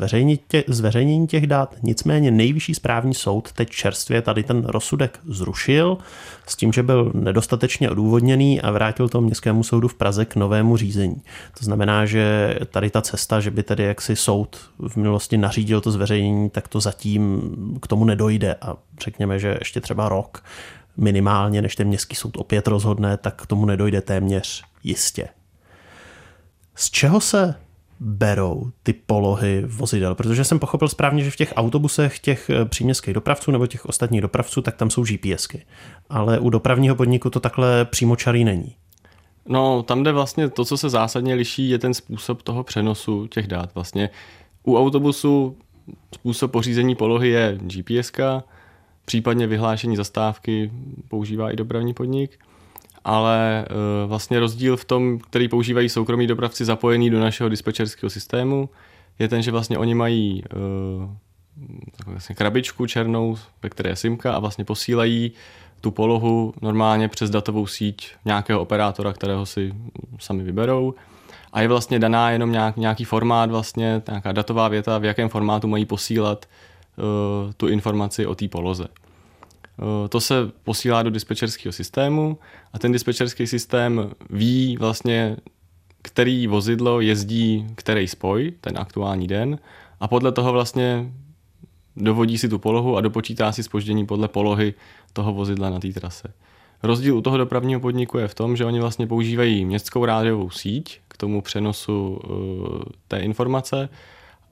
zveřejnění 0.67 1.27
těch 1.27 1.47
dat, 1.47 1.77
nicméně 1.83 2.31
nejvyšší 2.31 2.75
správní 2.75 3.15
soud 3.15 3.53
teď 3.53 3.71
čerstvě 3.71 4.23
tady 4.23 4.43
ten 4.43 4.65
rozsudek 4.65 5.21
zrušil 5.25 5.99
s 6.47 6.57
tím, 6.57 6.73
že 6.73 6.83
byl 6.83 7.13
nedostatečně 7.15 7.91
odůvodněný 7.91 8.61
a 8.61 8.71
vrátil 8.71 9.09
to 9.09 9.21
Městskému 9.21 9.63
soudu 9.63 9.89
v 9.89 9.95
Praze 9.95 10.25
k 10.25 10.37
novému 10.37 10.77
řízení. 10.77 11.23
To 11.59 11.65
znamená, 11.65 12.07
že 12.07 12.55
tady 12.71 12.91
ta 12.91 13.03
cesta, 13.03 13.41
že 13.41 13.51
by 13.51 13.63
tedy 13.63 13.85
jaksi 13.85 14.17
soud 14.17 14.57
v 14.89 14.97
minulosti 14.97 15.39
nařídil 15.39 15.81
to 15.81 15.91
zveřejnění, 15.91 16.51
tak 16.51 16.69
to 16.69 16.81
zatím 16.81 17.41
k 17.83 17.87
tomu 17.87 18.05
nedojde 18.05 18.55
a 18.63 18.77
řekněme, 19.01 19.39
že 19.39 19.57
ještě 19.59 19.81
třeba 19.81 20.09
rok 20.09 20.43
minimálně, 21.01 21.63
než 21.63 21.77
ten 21.77 21.89
městský 21.89 22.17
soud 22.17 22.37
opět 22.37 22.67
rozhodne, 22.67 23.17
tak 23.17 23.43
k 23.43 23.47
tomu 23.47 23.67
nedojde 23.67 24.01
téměř 24.01 24.65
jistě. 24.85 25.29
Z 26.75 26.91
čeho 26.91 27.21
se 27.21 27.55
berou 28.01 28.71
ty 28.83 28.93
polohy 28.93 29.63
vozidel? 29.67 30.15
Protože 30.15 30.45
jsem 30.45 30.59
pochopil 30.59 30.89
správně, 30.89 31.25
že 31.25 31.31
v 31.31 31.37
těch 31.37 31.53
autobusech 31.57 32.19
těch 32.19 32.51
eh, 32.51 32.65
příměstských 32.65 33.15
dopravců 33.15 33.51
nebo 33.51 33.67
těch 33.67 33.87
ostatních 33.87 34.21
dopravců, 34.21 34.63
tak 34.63 34.77
tam 34.77 34.91
jsou 34.91 35.05
GPSky. 35.05 35.67
Ale 36.11 36.39
u 36.39 36.51
dopravního 36.51 36.97
podniku 36.97 37.31
to 37.31 37.41
takhle 37.41 37.85
přímočarý 37.85 38.45
není. 38.45 38.77
No, 39.47 39.83
tam 39.83 40.03
jde 40.03 40.13
vlastně 40.13 40.49
to, 40.49 40.65
co 40.65 40.77
se 40.77 40.89
zásadně 40.89 41.35
liší, 41.35 41.71
je 41.71 41.79
ten 41.79 41.95
způsob 41.95 42.43
toho 42.43 42.65
přenosu 42.65 43.27
těch 43.27 43.47
dát. 43.47 43.75
Vlastně 43.75 44.11
u 44.63 44.79
autobusu 44.79 45.57
způsob 46.15 46.53
pořízení 46.53 46.95
polohy 46.95 47.29
je 47.29 47.59
GPS, 47.63 48.13
případně 49.11 49.47
vyhlášení 49.47 49.97
zastávky 49.97 50.71
používá 51.09 51.51
i 51.51 51.57
dopravní 51.57 51.95
podnik 51.95 52.39
ale 53.05 53.65
uh, 53.71 54.09
vlastně 54.09 54.41
rozdíl 54.41 54.77
v 54.77 54.85
tom, 54.85 55.19
který 55.19 55.49
používají 55.49 55.89
soukromí 55.89 56.27
dopravci 56.27 56.65
zapojení 56.65 57.11
do 57.11 57.21
našeho 57.21 57.49
dispečerského 57.49 58.11
systému, 58.11 58.69
je 59.19 59.29
ten, 59.29 59.43
že 59.43 59.51
vlastně 59.51 59.79
oni 59.79 59.95
mají 59.95 60.43
uh, 60.45 61.11
vlastně 62.07 62.35
krabičku 62.35 62.87
černou, 62.87 63.37
ve 63.63 63.69
které 63.69 63.91
je 63.91 63.97
simka 63.97 64.33
a 64.33 64.39
vlastně 64.39 64.65
posílají 64.65 65.33
tu 65.81 65.91
polohu 65.91 66.55
normálně 66.63 67.09
přes 67.09 67.31
datovou 67.31 67.67
síť 67.67 68.13
nějakého 68.25 68.61
operátora, 68.61 69.13
kterého 69.13 69.47
si 69.47 69.75
sami 70.19 70.43
vyberou. 70.43 70.95
A 71.53 71.61
je 71.61 71.69
vlastně 71.69 71.99
daná 71.99 72.31
jenom 72.31 72.53
nějak, 72.53 72.77
nějaký 72.77 73.05
formát, 73.05 73.51
vlastně 73.51 74.03
nějaká 74.09 74.33
datová 74.33 74.69
věta, 74.69 74.99
v 74.99 75.05
jakém 75.05 75.29
formátu 75.29 75.69
mají 75.69 75.85
posílat 75.87 76.47
tu 77.57 77.69
informaci 77.69 78.27
o 78.27 78.35
té 78.35 78.49
poloze. 78.49 78.89
Eh, 79.81 80.09
to 80.09 80.21
se 80.21 80.35
posílá 80.65 81.03
do 81.03 81.11
dispečerského 81.11 81.73
systému 81.73 82.39
a 82.73 82.79
ten 82.79 82.93
dispečerský 82.93 83.47
systém 83.47 84.11
ví 84.31 84.77
vlastně, 84.81 85.37
který 86.03 86.47
vozidlo 86.47 87.01
jezdí 87.01 87.67
který 87.75 88.09
spoj, 88.09 88.53
ten 88.61 88.79
aktuální 88.79 89.27
den, 89.27 89.59
a 90.01 90.09
podle 90.09 90.33
toho 90.33 90.53
vlastně 90.53 91.13
dovodí 91.97 92.39
si 92.39 92.49
tu 92.49 92.59
polohu 92.59 92.97
a 92.97 93.01
dopočítá 93.01 93.53
si 93.53 93.63
spoždění 93.63 94.07
podle 94.07 94.29
polohy 94.29 94.75
toho 95.13 95.33
vozidla 95.33 95.71
na 95.71 95.81
té 95.81 95.89
trase. 95.89 96.33
Rozdíl 96.83 97.17
u 97.17 97.21
toho 97.21 97.37
dopravního 97.37 97.81
podniku 97.81 98.19
je 98.19 98.29
v 98.29 98.35
tom, 98.35 98.57
že 98.57 98.65
oni 98.65 98.81
vlastně 98.81 99.07
používají 99.07 99.65
městskou 99.65 100.05
rádiovou 100.05 100.51
síť 100.51 101.01
k 101.09 101.17
tomu 101.17 101.43
přenosu 101.43 102.21
uh, 102.25 102.83
té 103.09 103.19
informace 103.19 103.89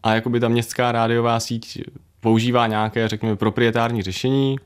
a 0.02 0.14
jakoby 0.14 0.40
ta 0.40 0.48
městská 0.48 0.92
rádiová 0.92 1.40
síť 1.40 1.82
používá 2.20 2.66
nějaké, 2.66 3.08
řekněme, 3.08 3.36
proprietární 3.36 4.02
řešení, 4.02 4.56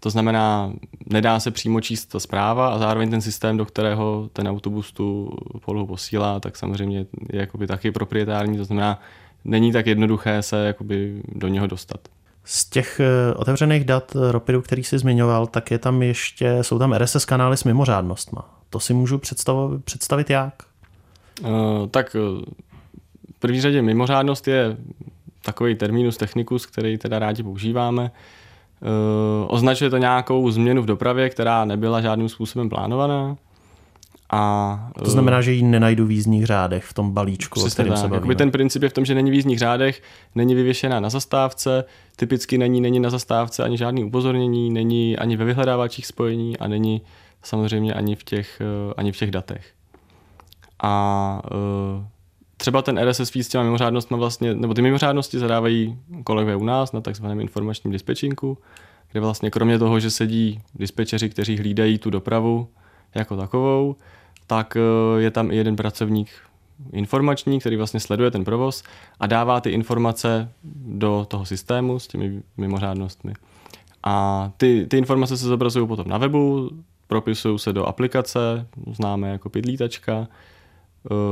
to 0.00 0.10
znamená, 0.10 0.72
nedá 1.06 1.40
se 1.40 1.50
přímo 1.50 1.80
číst 1.80 2.06
ta 2.06 2.20
zpráva 2.20 2.68
a 2.68 2.78
zároveň 2.78 3.10
ten 3.10 3.20
systém, 3.20 3.56
do 3.56 3.66
kterého 3.66 4.28
ten 4.32 4.48
autobus 4.48 4.92
tu 4.92 5.36
polohu 5.64 5.86
posílá, 5.86 6.40
tak 6.40 6.56
samozřejmě 6.56 6.98
je 7.32 7.40
jakoby 7.40 7.66
taky 7.66 7.90
proprietární, 7.90 8.56
to 8.56 8.64
znamená, 8.64 9.00
není 9.44 9.72
tak 9.72 9.86
jednoduché 9.86 10.42
se 10.42 10.66
jakoby 10.66 11.22
do 11.28 11.48
něho 11.48 11.66
dostat. 11.66 12.00
Z 12.44 12.64
těch 12.64 13.00
eh, 13.00 13.34
otevřených 13.34 13.84
dat 13.84 14.16
Ropidu, 14.30 14.62
který 14.62 14.84
jsi 14.84 14.98
zmiňoval, 14.98 15.46
tak 15.46 15.70
je 15.70 15.78
tam 15.78 16.02
ještě, 16.02 16.58
jsou 16.62 16.78
tam 16.78 16.92
RSS 16.92 17.24
kanály 17.24 17.56
s 17.56 17.64
mimořádnostma. 17.64 18.60
To 18.70 18.80
si 18.80 18.94
můžu 18.94 19.18
představit, 19.18 19.84
představit 19.84 20.30
jak? 20.30 20.54
Uh, 21.42 21.48
tak 21.90 22.16
eh, 22.16 22.44
v 23.36 23.40
první 23.40 23.60
řadě 23.60 23.82
mimořádnost 23.82 24.48
je 24.48 24.76
takový 25.42 25.74
terminus 25.74 26.16
technicus, 26.16 26.66
který 26.66 26.98
teda 26.98 27.18
rádi 27.18 27.42
používáme. 27.42 28.02
Uh, 28.02 28.88
označuje 29.48 29.90
to 29.90 29.96
nějakou 29.96 30.50
změnu 30.50 30.82
v 30.82 30.86
dopravě, 30.86 31.30
která 31.30 31.64
nebyla 31.64 32.00
žádným 32.00 32.28
způsobem 32.28 32.68
plánovaná. 32.68 33.36
A, 34.30 34.90
to 35.04 35.10
znamená, 35.10 35.40
že 35.40 35.52
ji 35.52 35.62
nenajdu 35.62 36.06
v 36.06 36.10
jízdních 36.10 36.46
řádech 36.46 36.84
v 36.84 36.94
tom 36.94 37.12
balíčku, 37.12 37.62
o 37.62 37.66
kterém 37.66 37.96
se 37.96 38.08
bavíme. 38.08 38.34
ten 38.34 38.50
princip 38.50 38.82
je 38.82 38.88
v 38.88 38.92
tom, 38.92 39.04
že 39.04 39.14
není 39.14 39.30
v 39.30 39.34
jízdních 39.34 39.58
řádech, 39.58 40.02
není 40.34 40.54
vyvěšená 40.54 41.00
na 41.00 41.10
zastávce, 41.10 41.84
typicky 42.16 42.58
není, 42.58 42.80
není 42.80 43.00
na 43.00 43.10
zastávce 43.10 43.64
ani 43.64 43.78
žádný 43.78 44.04
upozornění, 44.04 44.70
není 44.70 45.18
ani 45.18 45.36
ve 45.36 45.44
vyhledávačích 45.44 46.06
spojení 46.06 46.58
a 46.58 46.68
není 46.68 47.02
samozřejmě 47.42 47.94
ani 47.94 48.16
v 48.16 48.24
těch, 48.24 48.60
eh, 48.60 48.94
ani 48.96 49.12
v 49.12 49.16
těch 49.16 49.30
datech. 49.30 49.66
A 50.82 51.42
třeba 52.56 52.82
ten 52.82 52.98
RSS 52.98 53.30
feed 53.30 53.46
s 53.46 53.48
těma 53.48 53.64
mimořádnostmi 53.64 54.16
vlastně, 54.16 54.54
nebo 54.54 54.74
ty 54.74 54.82
mimořádnosti 54.82 55.38
zadávají 55.38 55.98
kolegové 56.24 56.56
u 56.56 56.64
nás 56.64 56.92
na 56.92 57.00
takzvaném 57.00 57.40
informačním 57.40 57.92
dispečinku, 57.92 58.58
kde 59.12 59.20
vlastně 59.20 59.50
kromě 59.50 59.78
toho, 59.78 60.00
že 60.00 60.10
sedí 60.10 60.60
dispečeři, 60.74 61.30
kteří 61.30 61.56
hlídají 61.56 61.98
tu 61.98 62.10
dopravu 62.10 62.68
jako 63.14 63.36
takovou, 63.36 63.96
tak 64.46 64.76
eh, 64.76 65.20
je 65.20 65.30
tam 65.30 65.50
i 65.50 65.56
jeden 65.56 65.76
pracovník 65.76 66.28
informační, 66.92 67.60
který 67.60 67.76
vlastně 67.76 68.00
sleduje 68.00 68.30
ten 68.30 68.44
provoz 68.44 68.82
a 69.20 69.26
dává 69.26 69.60
ty 69.60 69.70
informace 69.70 70.52
do 70.86 71.26
toho 71.28 71.44
systému 71.44 71.98
s 71.98 72.06
těmi 72.06 72.42
mimořádnostmi. 72.56 73.32
A 74.02 74.50
ty, 74.56 74.86
ty 74.90 74.98
informace 74.98 75.36
se 75.36 75.46
zobrazují 75.46 75.88
potom 75.88 76.08
na 76.08 76.18
webu, 76.18 76.70
propisují 77.06 77.58
se 77.58 77.72
do 77.72 77.84
aplikace, 77.84 78.66
známe 78.92 79.28
jako 79.28 79.48
pidlítačka, 79.48 80.28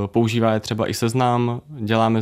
používá 0.07 0.53
je 0.53 0.61
třeba 0.61 0.91
i 0.91 0.95
seznam, 0.95 1.61
děláme, 1.69 2.21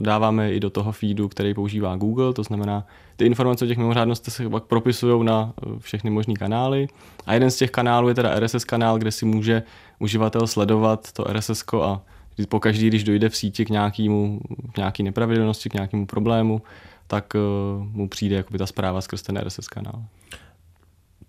dáváme 0.00 0.52
i 0.52 0.60
do 0.60 0.70
toho 0.70 0.92
feedu, 0.92 1.28
který 1.28 1.54
používá 1.54 1.96
Google, 1.96 2.32
to 2.32 2.42
znamená, 2.42 2.86
ty 3.16 3.26
informace 3.26 3.64
o 3.64 3.68
těch 3.68 3.78
mimořádnostech 3.78 4.34
se 4.34 4.48
pak 4.48 4.64
propisují 4.64 5.24
na 5.24 5.52
eh, 5.56 5.70
všechny 5.78 6.10
možné 6.10 6.34
kanály. 6.34 6.88
A 7.26 7.34
jeden 7.34 7.50
z 7.50 7.56
těch 7.56 7.70
kanálů 7.70 8.08
je 8.08 8.14
teda 8.14 8.40
RSS 8.40 8.64
kanál, 8.64 8.98
kde 8.98 9.12
si 9.12 9.24
může 9.24 9.62
uživatel 9.98 10.46
sledovat 10.46 11.12
to 11.12 11.24
RSS 11.24 11.64
a 11.82 12.00
pokaždý, 12.48 12.88
když 12.88 13.04
dojde 13.04 13.28
v 13.28 13.36
síti 13.36 13.64
k 13.64 13.70
nějakému, 13.70 14.40
k 14.72 14.76
nějaký 14.76 15.02
nepravidelnosti, 15.02 15.68
k 15.68 15.74
nějakému 15.74 16.06
problému, 16.06 16.62
tak 17.06 17.34
uh, 17.34 17.86
mu 17.86 18.08
přijde 18.08 18.36
jakoby 18.36 18.58
ta 18.58 18.66
zpráva 18.66 19.00
skrz 19.00 19.22
ten 19.22 19.38
RSS 19.38 19.68
kanál 19.68 20.04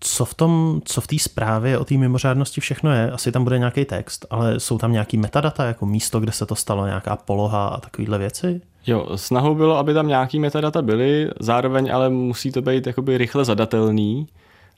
co 0.06 0.26
v 0.26 0.34
tom, 0.34 0.82
co 0.86 1.02
v 1.02 1.08
té 1.08 1.20
zprávě 1.20 1.78
o 1.78 1.86
té 1.86 1.98
mimořádnosti 1.98 2.62
všechno 2.62 2.92
je, 2.92 3.12
asi 3.12 3.32
tam 3.32 3.44
bude 3.44 3.60
nějaký 3.60 3.86
text, 3.86 4.26
ale 4.30 4.60
jsou 4.60 4.78
tam 4.78 4.92
nějaký 4.92 5.18
metadata, 5.18 5.66
jako 5.66 5.86
místo, 5.86 6.20
kde 6.20 6.32
se 6.32 6.46
to 6.46 6.56
stalo, 6.56 6.86
nějaká 6.86 7.16
poloha 7.16 7.68
a 7.68 7.80
takovéhle 7.80 8.18
věci? 8.18 8.62
Jo, 8.88 9.08
snahou 9.16 9.56
bylo, 9.56 9.78
aby 9.78 9.94
tam 9.94 10.08
nějaký 10.08 10.40
metadata 10.40 10.82
byly, 10.82 11.30
zároveň 11.40 11.94
ale 11.94 12.10
musí 12.10 12.52
to 12.52 12.62
být 12.62 12.88
jakoby 12.88 13.18
rychle 13.18 13.46
zadatelný, 13.46 14.28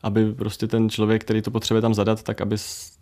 aby 0.04 0.34
prostě 0.34 0.68
ten 0.68 0.90
člověk, 0.90 1.24
který 1.24 1.42
to 1.42 1.52
potřebuje 1.52 1.82
tam 1.82 1.94
zadat, 1.94 2.24
tak 2.24 2.42
aby 2.42 2.56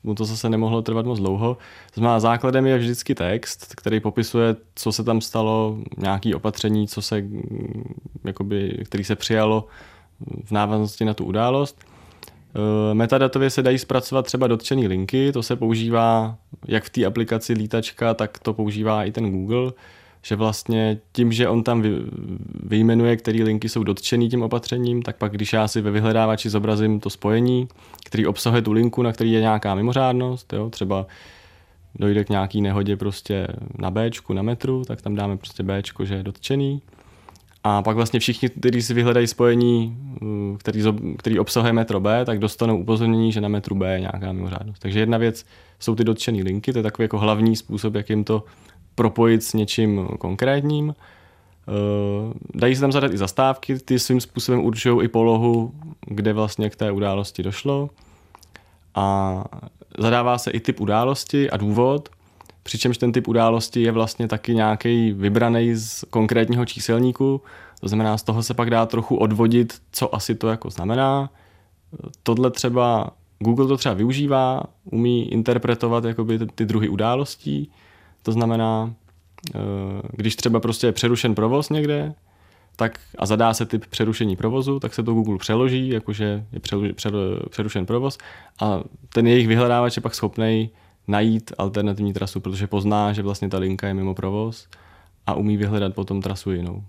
mu 0.04 0.16
to 0.16 0.26
zase 0.26 0.50
nemohlo 0.50 0.82
trvat 0.82 1.06
moc 1.06 1.20
dlouho. 1.20 1.58
Znamená, 1.94 2.20
základem 2.20 2.66
je 2.66 2.78
vždycky 2.78 3.16
text, 3.16 3.76
který 3.76 4.00
popisuje, 4.00 4.56
co 4.76 4.92
se 4.92 5.04
tam 5.04 5.22
stalo, 5.22 5.78
nějaký 5.98 6.36
opatření, 6.36 6.88
co 6.88 7.02
se, 7.02 7.24
jakoby, 8.24 8.84
který 8.86 9.04
se 9.04 9.16
přijalo 9.16 9.68
v 10.44 10.52
návaznosti 10.52 11.06
na 11.06 11.14
tu 11.14 11.26
událost. 11.26 11.93
Eh, 12.56 12.94
metadatově 12.94 13.50
se 13.50 13.64
dají 13.64 13.78
zpracovat 13.78 14.26
třeba 14.26 14.48
dotčené 14.48 14.88
linky, 14.88 15.32
to 15.32 15.44
se 15.44 15.56
používá 15.56 16.38
jak 16.68 16.84
v 16.84 16.90
té 16.90 17.06
aplikaci 17.06 17.54
lítačka, 17.54 18.14
tak 18.14 18.40
to 18.40 18.54
používá 18.54 19.04
i 19.04 19.12
ten 19.12 19.32
Google, 19.32 19.72
že 20.22 20.36
vlastně 20.36 21.00
tím, 21.12 21.32
že 21.32 21.48
on 21.48 21.64
tam 21.64 21.84
vyjmenuje, 22.64 23.18
které 23.18 23.44
linky 23.44 23.70
jsou 23.70 23.84
dotčený 23.84 24.30
tím 24.30 24.42
opatřením, 24.44 25.02
tak 25.02 25.18
pak 25.18 25.32
když 25.32 25.54
já 25.54 25.68
si 25.68 25.82
ve 25.82 25.92
vyhledávači 25.92 26.50
zobrazím 26.50 27.00
to 27.00 27.10
spojení, 27.10 27.68
který 28.06 28.28
obsahuje 28.28 28.62
tu 28.62 28.72
linku, 28.72 29.02
na 29.02 29.14
který 29.14 29.32
je 29.32 29.42
nějaká 29.42 29.76
mimořádnost, 29.76 30.54
jo, 30.54 30.70
třeba 30.70 31.06
dojde 31.96 32.24
k 32.24 32.30
nějaký 32.30 32.62
nehodě 32.62 32.98
prostě 32.98 33.48
na 33.78 33.92
B, 33.92 34.10
na 34.34 34.42
metru, 34.42 34.86
tak 34.86 35.02
tam 35.02 35.16
dáme 35.16 35.38
prostě 35.38 35.64
B, 35.64 35.82
že 36.04 36.16
je 36.16 36.24
dotčený 36.24 36.82
a 37.64 37.82
pak 37.82 37.96
vlastně 37.96 38.20
všichni, 38.20 38.50
kteří 38.50 38.82
si 38.82 38.94
vyhledají 38.94 39.28
spojení, 39.28 39.98
uh, 40.22 40.58
který, 40.58 40.84
který 41.18 41.40
obsahuje 41.40 41.74
metro 41.74 42.00
B, 42.00 42.26
tak 42.26 42.40
dostanou 42.40 42.78
upozornění, 42.78 43.32
že 43.32 43.42
na 43.42 43.48
metru 43.48 43.76
B 43.76 43.94
je 43.94 44.00
nějaká 44.00 44.32
mimořádnost. 44.32 44.82
Takže 44.82 45.00
jedna 45.00 45.18
věc 45.18 45.46
jsou 45.80 45.96
ty 45.96 46.04
dotčené 46.04 46.44
linky, 46.44 46.74
to 46.74 46.80
je 46.80 46.84
takový 46.84 47.04
jako 47.04 47.20
hlavní 47.20 47.56
způsob, 47.56 47.96
jak 47.96 48.10
jim 48.10 48.24
to 48.24 48.44
propojit 48.96 49.44
s 49.44 49.54
něčím 49.54 50.08
konkrétním. 50.20 50.88
Uh, 50.88 52.34
dají 52.56 52.76
se 52.76 52.82
tam 52.82 52.92
zadat 52.92 53.14
i 53.14 53.18
zastávky, 53.18 53.80
ty 53.80 54.00
svým 54.00 54.22
způsobem 54.22 54.66
určují 54.66 55.06
i 55.06 55.08
polohu, 55.08 55.74
kde 56.08 56.34
vlastně 56.34 56.70
k 56.70 56.76
té 56.76 56.92
události 56.92 57.44
došlo. 57.44 57.90
A 58.96 59.46
zadává 59.98 60.38
se 60.38 60.52
i 60.52 60.60
typ 60.60 60.80
události 60.80 61.50
a 61.50 61.58
důvod– 61.58 62.10
přičemž 62.64 62.98
ten 62.98 63.12
typ 63.12 63.28
události 63.28 63.82
je 63.82 63.92
vlastně 63.92 64.28
taky 64.28 64.56
nějaký 64.56 65.12
vybraný 65.12 65.76
z 65.76 66.06
konkrétního 66.10 66.66
číselníku, 66.66 67.42
to 67.80 67.88
znamená, 67.88 68.18
z 68.18 68.24
toho 68.24 68.44
se 68.44 68.54
pak 68.54 68.70
dá 68.70 68.86
trochu 68.86 69.16
odvodit, 69.16 69.82
co 69.92 70.16
asi 70.16 70.36
to 70.36 70.48
jako 70.48 70.70
znamená. 70.70 71.30
Tohle 72.24 72.52
třeba 72.52 73.12
Google 73.40 73.68
to 73.68 73.78
třeba 73.78 73.96
využívá, 73.96 74.64
umí 74.84 75.32
interpretovat 75.32 76.06
jakoby 76.06 76.40
ty, 76.56 76.66
druhy 76.66 76.90
událostí, 76.90 77.72
to 78.22 78.32
znamená, 78.32 78.94
eh, 79.56 79.60
když 80.12 80.36
třeba 80.36 80.60
prostě 80.60 80.88
je 80.88 80.92
přerušen 80.92 81.36
provoz 81.36 81.70
někde, 81.70 82.14
tak 82.76 83.00
a 83.18 83.26
zadá 83.26 83.54
se 83.54 83.66
typ 83.66 83.86
přerušení 83.86 84.36
provozu, 84.36 84.80
tak 84.80 84.94
se 84.94 85.04
to 85.04 85.14
Google 85.14 85.38
přeloží, 85.38 85.90
jakože 85.90 86.46
je 86.52 86.60
přerušen 87.50 87.86
provoz. 87.86 88.18
A 88.62 88.80
ten 89.10 89.28
jejich 89.28 89.48
vyhledávač 89.48 89.96
je 89.96 90.02
pak 90.02 90.16
schopný 90.16 90.70
najít 91.08 91.52
alternativní 91.58 92.14
trasu, 92.14 92.40
protože 92.40 92.68
pozná, 92.68 93.14
že 93.14 93.22
vlastně 93.22 93.50
ta 93.50 93.58
linka 93.58 93.88
je 93.88 93.94
mimo 93.94 94.14
provoz 94.14 94.68
a 95.28 95.34
umí 95.34 95.58
vyhledat 95.58 95.96
potom 95.96 96.22
trasu 96.22 96.52
jinou. 96.52 96.84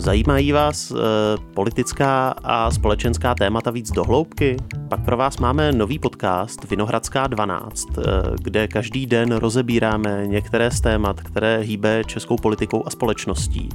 Zajímají 0.00 0.52
vás 0.52 0.90
e, 0.90 0.94
politická 1.54 2.34
a 2.44 2.70
společenská 2.70 3.34
témata 3.34 3.70
víc 3.70 3.90
dohloubky? 3.90 4.56
Pak 4.88 5.04
pro 5.04 5.16
vás 5.16 5.38
máme 5.38 5.72
nový 5.72 5.98
podcast 5.98 6.70
Vinohradská 6.70 7.26
12, 7.26 7.88
e, 7.98 8.02
eh, 8.06 8.36
kde 8.42 8.68
každý 8.68 9.06
den 9.06 9.32
rozebíráme 9.32 10.26
některé 10.26 10.70
z 10.70 10.80
témat, 10.80 11.20
které 11.20 11.58
hýbe 11.58 12.02
českou 12.06 12.36
politikou 12.36 12.82
a 12.86 12.90
společností. 12.90 13.68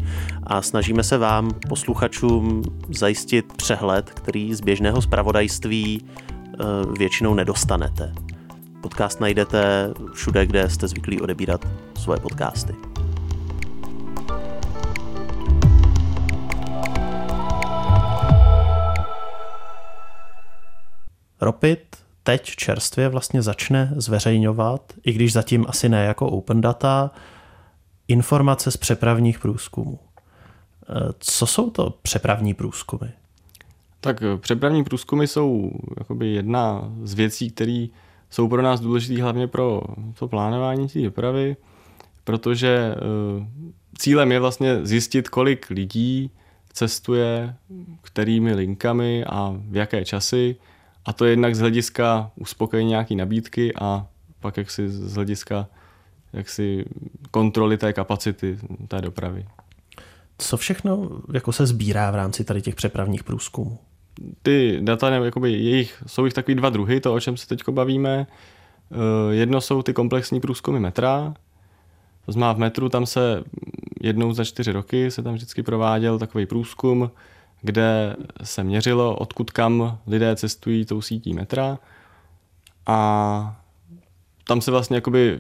A 0.43 0.61
snažíme 0.61 1.03
se 1.03 1.17
vám, 1.17 1.51
posluchačům, 1.69 2.61
zajistit 2.89 3.53
přehled, 3.53 4.09
který 4.09 4.53
z 4.53 4.61
běžného 4.61 5.01
zpravodajství 5.01 6.01
e, 6.01 6.07
většinou 6.97 7.33
nedostanete. 7.33 8.13
Podcast 8.81 9.21
najdete 9.21 9.93
všude, 10.13 10.45
kde 10.45 10.69
jste 10.69 10.87
zvyklí 10.87 11.21
odebírat 11.21 11.65
svoje 11.95 12.19
podcasty. 12.19 12.94
Ropit 21.45 21.97
teď 22.23 22.55
čerstvě 22.55 23.09
vlastně 23.09 23.41
začne 23.41 23.93
zveřejňovat, 23.95 24.93
i 25.03 25.13
když 25.13 25.33
zatím 25.33 25.65
asi 25.69 25.89
ne 25.89 26.05
jako 26.05 26.27
open 26.27 26.61
data, 26.61 27.11
informace 28.07 28.71
z 28.71 28.77
přepravních 28.77 29.39
průzkumů. 29.39 29.99
Co 31.19 31.47
jsou 31.47 31.69
to 31.69 31.93
přepravní 32.01 32.53
průzkumy? 32.53 33.07
Tak 33.99 34.23
přepravní 34.37 34.83
průzkumy 34.83 35.27
jsou 35.27 35.71
jakoby 35.97 36.27
jedna 36.27 36.91
z 37.03 37.13
věcí, 37.13 37.51
které 37.51 37.87
jsou 38.29 38.47
pro 38.47 38.61
nás 38.61 38.79
důležité 38.79 39.21
hlavně 39.21 39.47
pro 39.47 39.81
to 40.19 40.27
plánování 40.27 40.87
té 40.87 41.01
dopravy, 41.01 41.55
protože 42.23 42.95
cílem 43.97 44.31
je 44.31 44.39
vlastně 44.39 44.85
zjistit, 44.85 45.29
kolik 45.29 45.69
lidí 45.69 46.31
cestuje, 46.73 47.55
kterými 48.01 48.53
linkami 48.53 49.25
a 49.25 49.55
v 49.57 49.75
jaké 49.75 50.05
časy. 50.05 50.55
A 51.05 51.13
to 51.13 51.25
je 51.25 51.31
jednak 51.31 51.55
z 51.55 51.59
hlediska 51.59 52.31
uspokojení 52.35 52.89
nějaké 52.89 53.15
nabídky 53.15 53.73
a 53.81 54.07
pak 54.39 54.57
jaksi 54.57 54.89
z 54.89 55.13
hlediska 55.15 55.67
jaksi 56.33 56.85
kontroly 57.31 57.77
té 57.77 57.93
kapacity 57.93 58.59
té 58.87 59.01
dopravy. 59.01 59.45
Co 60.37 60.57
všechno 60.57 61.09
jako 61.33 61.51
se 61.51 61.65
sbírá 61.65 62.11
v 62.11 62.15
rámci 62.15 62.43
tady 62.43 62.61
těch 62.61 62.75
přepravních 62.75 63.23
průzkumů? 63.23 63.79
Ty 64.41 64.79
data, 64.81 65.09
nebo 65.09 65.25
jakoby 65.25 65.51
jejich, 65.51 66.03
jsou 66.07 66.25
jich 66.25 66.33
takový 66.33 66.55
dva 66.55 66.69
druhy, 66.69 66.99
to, 66.99 67.13
o 67.13 67.19
čem 67.19 67.37
se 67.37 67.47
teď 67.47 67.69
bavíme. 67.69 68.27
Eh, 68.91 69.35
jedno 69.35 69.61
jsou 69.61 69.81
ty 69.81 69.93
komplexní 69.93 70.39
průzkumy 70.39 70.79
metra, 70.79 71.33
to 72.25 72.31
znamená 72.31 72.53
v 72.53 72.57
metru 72.57 72.89
tam 72.89 73.05
se 73.05 73.43
jednou 74.01 74.33
za 74.33 74.43
čtyři 74.43 74.71
roky 74.71 75.11
se 75.11 75.23
tam 75.23 75.33
vždycky 75.33 75.63
prováděl 75.63 76.19
takový 76.19 76.45
průzkum, 76.45 77.11
kde 77.65 78.15
se 78.43 78.63
měřilo, 78.63 79.15
odkud 79.15 79.51
kam 79.51 79.97
lidé 80.07 80.35
cestují 80.35 80.85
tou 80.85 81.01
sítí 81.01 81.33
metra. 81.33 81.79
A 82.85 83.61
tam 84.47 84.61
se 84.61 84.71
vlastně 84.71 84.97
jakoby 84.97 85.39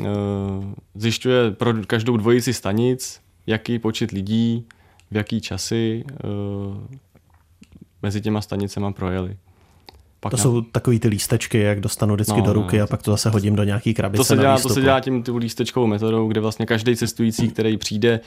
uh, 0.00 0.06
zjišťuje 0.94 1.50
pro 1.50 1.74
každou 1.86 2.16
dvojici 2.16 2.52
stanic, 2.52 3.20
jaký 3.46 3.78
počet 3.78 4.10
lidí, 4.10 4.66
v 5.10 5.16
jaký 5.16 5.40
časy 5.40 6.04
uh, 6.24 6.76
mezi 8.02 8.20
těma 8.20 8.40
stanicema 8.40 8.92
projeli. 8.92 9.36
Pak 10.20 10.30
to 10.30 10.36
na... 10.36 10.42
jsou 10.42 10.60
takový 10.60 11.00
ty 11.00 11.08
lístečky, 11.08 11.58
jak 11.58 11.80
dostanu 11.80 12.14
vždycky 12.14 12.40
no, 12.40 12.46
do 12.46 12.52
ruky 12.52 12.78
no, 12.78 12.84
a 12.84 12.86
pak 12.86 13.02
to 13.02 13.10
zase 13.10 13.30
hodím 13.30 13.56
do 13.56 13.64
nějaký 13.64 13.94
krabice 13.94 14.20
to 14.20 14.24
se, 14.24 14.36
dělá, 14.36 14.58
to 14.58 14.68
se 14.68 14.80
dělá 14.80 15.00
tím 15.00 15.22
tu 15.22 15.36
lístečkovou 15.36 15.86
metodou, 15.86 16.28
kde 16.28 16.40
vlastně 16.40 16.66
každý 16.66 16.96
cestující, 16.96 17.48
který 17.48 17.76
přijde 17.76 18.20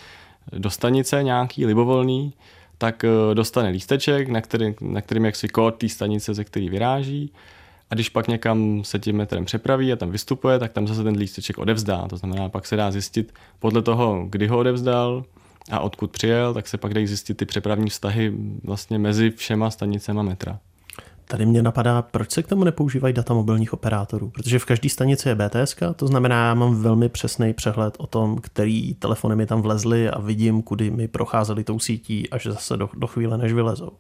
do 0.58 0.70
stanice 0.70 1.24
nějaký 1.24 1.66
libovolný, 1.66 2.34
tak 2.78 3.04
eh, 3.04 3.36
dostane 3.36 3.70
lísteček, 3.70 4.30
na, 4.30 4.42
který, 4.42 4.76
na 4.82 5.02
kterým 5.02 5.26
jaksi 5.26 5.48
kód 5.48 5.76
té 5.76 5.90
stanice, 5.90 6.34
ze 6.34 6.44
který 6.44 6.70
vyráží. 6.70 7.32
A 7.90 7.96
když 7.96 8.10
pak 8.10 8.28
někam 8.28 8.84
se 8.84 9.00
tím 9.00 9.16
metrem 9.16 9.46
přepraví 9.46 9.94
a 9.94 9.96
tam 9.96 10.12
vystupuje, 10.12 10.60
tak 10.60 10.74
tam 10.74 10.88
zase 10.88 11.04
ten 11.04 11.16
lísteček 11.16 11.58
odevzdá. 11.58 12.08
To 12.08 12.18
znamená, 12.18 12.50
pak 12.50 12.66
se 12.66 12.76
dá 12.76 12.92
zjistit 12.92 13.34
podle 13.60 13.82
toho, 13.82 14.26
kdy 14.30 14.48
ho 14.48 14.58
odevzdal 14.58 15.24
a 15.72 15.80
odkud 15.80 16.12
přijel, 16.12 16.54
tak 16.54 16.68
se 16.68 16.78
pak 16.78 16.94
dají 16.94 17.08
zjistit 17.08 17.38
ty 17.38 17.46
přepravní 17.46 17.90
vztahy 17.90 18.34
vlastně 18.64 19.00
mezi 19.00 19.32
všema 19.32 19.72
stanicema 19.72 20.22
metra. 20.22 20.60
Tady 21.30 21.46
mě 21.46 21.64
napadá, 21.64 22.02
proč 22.02 22.32
se 22.32 22.44
k 22.44 22.48
tomu 22.48 22.64
nepoužívají 22.64 23.14
data 23.14 23.34
mobilních 23.34 23.74
operátorů? 23.74 24.30
Protože 24.30 24.60
v 24.60 24.66
každé 24.66 24.90
stanici 24.90 25.30
je 25.30 25.36
BTS, 25.36 25.76
to 25.96 26.08
znamená, 26.08 26.46
já 26.46 26.54
mám 26.54 26.76
velmi 26.76 27.10
přesný 27.10 27.54
přehled 27.54 27.96
o 27.98 28.08
tom, 28.08 28.38
který 28.38 28.94
telefony 28.94 29.36
mi 29.36 29.46
tam 29.46 29.62
vlezly 29.62 30.10
a 30.10 30.20
vidím, 30.20 30.62
kudy 30.62 30.92
mi 30.92 31.08
procházely 31.08 31.64
tou 31.64 31.80
sítí 31.80 32.30
až 32.30 32.46
zase 32.46 32.78
do, 32.78 32.90
do 32.94 33.08
chvíle, 33.08 33.38
než 33.38 33.54
vylezou. 33.54 33.92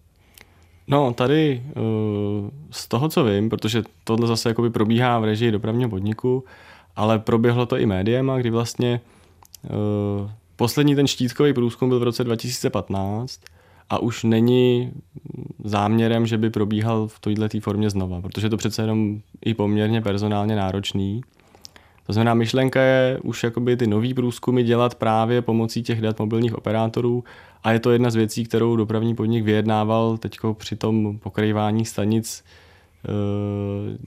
No, 0.87 1.13
tady 1.13 1.63
eh, 1.69 1.71
z 2.71 2.87
toho, 2.87 3.09
co 3.09 3.23
vím, 3.23 3.49
protože 3.49 3.83
tohle 4.03 4.27
zase 4.27 4.49
jakoby 4.49 4.69
probíhá 4.69 5.19
v 5.19 5.23
režii 5.23 5.51
dopravního 5.51 5.89
podniku, 5.89 6.43
ale 6.95 7.19
proběhlo 7.19 7.65
to 7.65 7.77
i 7.77 7.85
médiema, 7.85 8.37
kdy 8.37 8.49
vlastně 8.49 9.01
eh, 9.65 9.69
poslední 10.55 10.95
ten 10.95 11.07
štítkový 11.07 11.53
průzkum 11.53 11.89
byl 11.89 11.99
v 11.99 12.03
roce 12.03 12.23
2015 12.23 13.39
a 13.89 13.99
už 13.99 14.23
není 14.23 14.91
záměrem, 15.63 16.25
že 16.27 16.37
by 16.37 16.49
probíhal 16.49 17.07
v 17.07 17.19
této 17.19 17.59
formě 17.59 17.89
znova, 17.89 18.21
protože 18.21 18.49
to 18.49 18.57
přece 18.57 18.81
jenom 18.81 19.19
i 19.45 19.53
poměrně 19.53 20.01
personálně 20.01 20.55
náročný. 20.55 21.21
To 22.05 22.13
znamená, 22.13 22.33
myšlenka 22.33 22.81
je 22.81 23.19
už 23.23 23.43
jakoby 23.43 23.77
ty 23.77 23.87
nový 23.87 24.13
průzkumy 24.13 24.63
dělat 24.63 24.95
právě 24.95 25.41
pomocí 25.41 25.83
těch 25.83 26.01
dat 26.01 26.19
mobilních 26.19 26.55
operátorů 26.55 27.23
a 27.63 27.71
je 27.71 27.79
to 27.79 27.91
jedna 27.91 28.09
z 28.09 28.15
věcí, 28.15 28.45
kterou 28.45 28.75
dopravní 28.75 29.15
podnik 29.15 29.43
vyjednával 29.43 30.17
teď 30.17 30.37
při 30.57 30.75
tom 30.75 31.19
pokrývání 31.19 31.85
stanic 31.85 32.43
eh, 33.05 33.97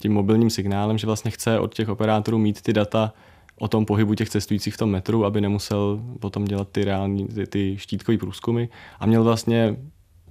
tím 0.00 0.12
mobilním 0.12 0.50
signálem, 0.50 0.98
že 0.98 1.06
vlastně 1.06 1.30
chce 1.30 1.58
od 1.58 1.74
těch 1.74 1.88
operátorů 1.88 2.38
mít 2.38 2.62
ty 2.62 2.72
data 2.72 3.12
o 3.58 3.68
tom 3.68 3.86
pohybu 3.86 4.14
těch 4.14 4.28
cestujících 4.28 4.74
v 4.74 4.78
tom 4.78 4.90
metru, 4.90 5.24
aby 5.24 5.40
nemusel 5.40 6.00
potom 6.20 6.44
dělat 6.44 6.68
ty 6.72 6.84
reální, 6.84 7.28
ty, 7.28 7.46
ty 7.46 7.76
štítkové 7.78 8.18
průzkumy 8.18 8.64
a 9.00 9.06
měl 9.06 9.24
vlastně 9.24 9.76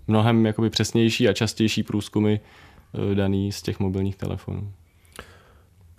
mnohem 0.08 0.46
jakoby 0.46 0.70
přesnější 0.70 1.30
a 1.30 1.34
častější 1.34 1.84
průzkumy 1.84 2.34
eh, 2.34 3.16
daný 3.16 3.52
z 3.52 3.62
těch 3.62 3.80
mobilních 3.80 4.16
telefonů. 4.16 4.72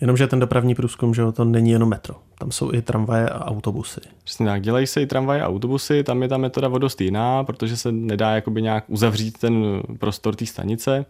Jenomže 0.01 0.27
ten 0.27 0.41
dopravní 0.41 0.75
průzkum, 0.75 1.14
že 1.14 1.33
to 1.33 1.45
není 1.45 1.71
jenom 1.71 1.88
metro. 1.88 2.14
Tam 2.38 2.53
jsou 2.53 2.73
i 2.73 2.83
tramvaje 2.83 3.29
a 3.29 3.45
autobusy. 3.45 4.01
Přesně 4.25 4.47
tak, 4.47 4.62
dělají 4.62 4.87
se 4.87 5.03
i 5.03 5.07
tramvaje 5.07 5.43
a 5.43 5.49
autobusy, 5.49 6.05
tam 6.05 6.23
je 6.23 6.29
ta 6.29 6.37
metoda 6.37 6.69
o 6.69 6.79
dost 6.79 7.01
jiná, 7.01 7.45
protože 7.45 7.77
se 7.77 7.93
nedá 7.93 8.31
jakoby 8.31 8.62
nějak 8.62 8.85
uzavřít 8.88 9.38
ten 9.38 9.83
prostor 9.99 10.35
té 10.35 10.47
stanice. 10.47 11.07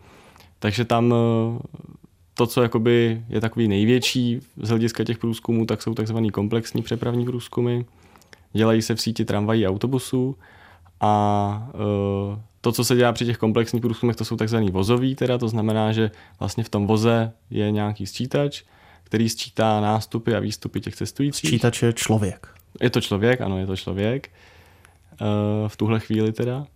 Takže 0.58 0.84
tam 0.84 1.14
eh, 1.14 1.58
to, 2.38 2.46
co 2.46 2.62
jakoby 2.62 3.22
je 3.28 3.40
takový 3.40 3.68
největší 3.68 4.40
z 4.56 4.68
hlediska 4.68 5.04
těch 5.04 5.18
průzkumů, 5.18 5.66
tak 5.66 5.82
jsou 5.82 5.94
takzvaný 5.94 6.30
komplexní 6.30 6.82
přepravní 6.82 7.24
průzkumy. 7.24 7.82
Dělají 8.52 8.82
se 8.82 8.94
v 8.94 9.00
síti 9.00 9.24
tramvají 9.24 9.66
a 9.66 9.70
autobusů 9.70 10.36
a 11.00 11.70
e, 11.74 12.40
to, 12.60 12.72
co 12.72 12.84
se 12.84 12.96
dělá 12.96 13.12
při 13.12 13.26
těch 13.26 13.38
komplexních 13.38 13.82
průzkumech, 13.82 14.16
to 14.16 14.24
jsou 14.24 14.36
takzvaný 14.36 14.70
vozový, 14.70 15.14
teda 15.14 15.38
to 15.38 15.48
znamená, 15.48 15.92
že 15.92 16.10
vlastně 16.38 16.64
v 16.64 16.68
tom 16.68 16.86
voze 16.86 17.32
je 17.50 17.70
nějaký 17.70 18.06
sčítač, 18.06 18.62
který 19.04 19.28
sčítá 19.28 19.80
nástupy 19.80 20.34
a 20.34 20.40
výstupy 20.40 20.80
těch 20.80 20.96
cestujících. 20.96 21.50
Sčítač 21.50 21.82
je 21.82 21.92
člověk. 21.92 22.46
Je 22.80 22.90
to 22.90 23.00
člověk, 23.00 23.40
ano, 23.40 23.58
je 23.58 23.66
to 23.66 23.76
člověk. 23.76 24.28
E, 24.28 24.28
v 25.68 25.76
tuhle 25.76 26.00
chvíli 26.00 26.32
teda 26.32 26.66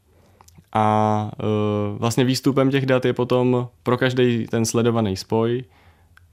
a 0.73 1.31
uh, 1.43 1.99
vlastně 1.99 2.25
výstupem 2.25 2.71
těch 2.71 2.87
dat 2.87 3.05
je 3.05 3.13
potom 3.13 3.69
pro 3.83 3.99
každý 3.99 4.47
ten 4.47 4.65
sledovaný 4.65 5.17
spoj 5.17 5.65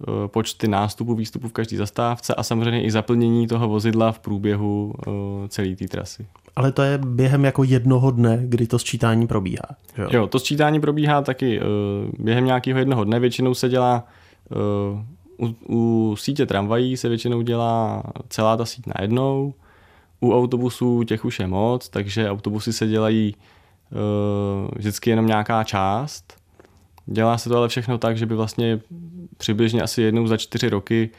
uh, 0.07 0.27
počty 0.27 0.67
nástupů, 0.67 1.15
výstupů 1.15 1.47
v 1.47 1.51
každé 1.51 1.77
zastávce 1.77 2.35
a 2.35 2.43
samozřejmě 2.43 2.83
i 2.83 2.91
zaplnění 2.91 3.47
toho 3.47 3.67
vozidla 3.67 4.11
v 4.11 4.19
průběhu 4.19 4.93
uh, 5.07 5.13
celé 5.47 5.75
té 5.75 5.87
trasy. 5.87 6.25
Ale 6.55 6.71
to 6.71 6.81
je 6.81 6.97
během 6.97 7.45
jako 7.45 7.63
jednoho 7.63 8.11
dne, 8.11 8.39
kdy 8.43 8.67
to 8.67 8.79
sčítání 8.79 9.27
probíhá. 9.27 9.65
Jo? 9.97 10.07
jo, 10.11 10.27
to 10.27 10.39
sčítání 10.39 10.81
probíhá 10.81 11.21
taky 11.21 11.59
během 12.19 12.45
nějakého 12.45 12.79
jednoho 12.79 13.03
dne. 13.03 13.19
Většinou 13.19 13.53
se 13.53 13.69
dělá 13.69 14.03
u, 15.39 15.55
u 15.69 16.15
sítě 16.15 16.45
tramvají 16.45 16.97
se 16.97 17.09
většinou 17.09 17.41
dělá 17.41 18.03
celá 18.29 18.57
ta 18.57 18.65
síť 18.65 18.83
najednou. 18.87 19.53
U 20.19 20.35
autobusů 20.35 21.03
těch 21.03 21.25
už 21.25 21.39
je 21.39 21.47
moc, 21.47 21.89
takže 21.89 22.29
autobusy 22.29 22.73
se 22.73 22.87
dělají 22.87 23.35
vždycky 24.75 25.09
jenom 25.09 25.27
nějaká 25.27 25.63
část. 25.63 26.33
Dělá 27.05 27.37
se 27.37 27.49
to 27.49 27.57
ale 27.57 27.67
všechno 27.67 27.97
tak, 27.97 28.17
že 28.17 28.25
by 28.25 28.35
vlastně 28.35 28.79
přibližně 29.37 29.81
asi 29.81 30.01
jednou 30.01 30.27
za 30.27 30.37
čtyři 30.37 30.69
roky 30.69 31.09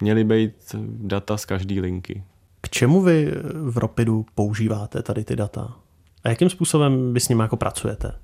měly 0.00 0.24
být 0.24 0.52
data 0.88 1.36
z 1.36 1.44
každé 1.44 1.80
linky. 1.80 2.22
K 2.60 2.68
čemu 2.68 3.02
vy 3.02 3.32
v 3.54 3.78
Ropidu 3.78 4.26
používáte 4.34 5.02
tady 5.02 5.24
ty 5.24 5.36
data? 5.36 5.76
A 6.24 6.28
jakým 6.28 6.50
způsobem 6.50 7.14
vy 7.14 7.20
s 7.20 7.28
nimi 7.28 7.42
jako 7.42 7.56
pracujete? 7.56 8.14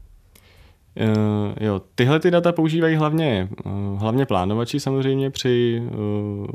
Uh, 1.01 1.55
jo, 1.61 1.83
tyhle 1.95 2.21
ty 2.21 2.31
data 2.31 2.53
používají 2.53 2.97
hlavně, 2.97 3.49
uh, 3.64 4.01
hlavně 4.01 4.27
plánovači 4.27 4.81
samozřejmě 4.81 5.31
při 5.31 5.83
uh, 5.85 6.47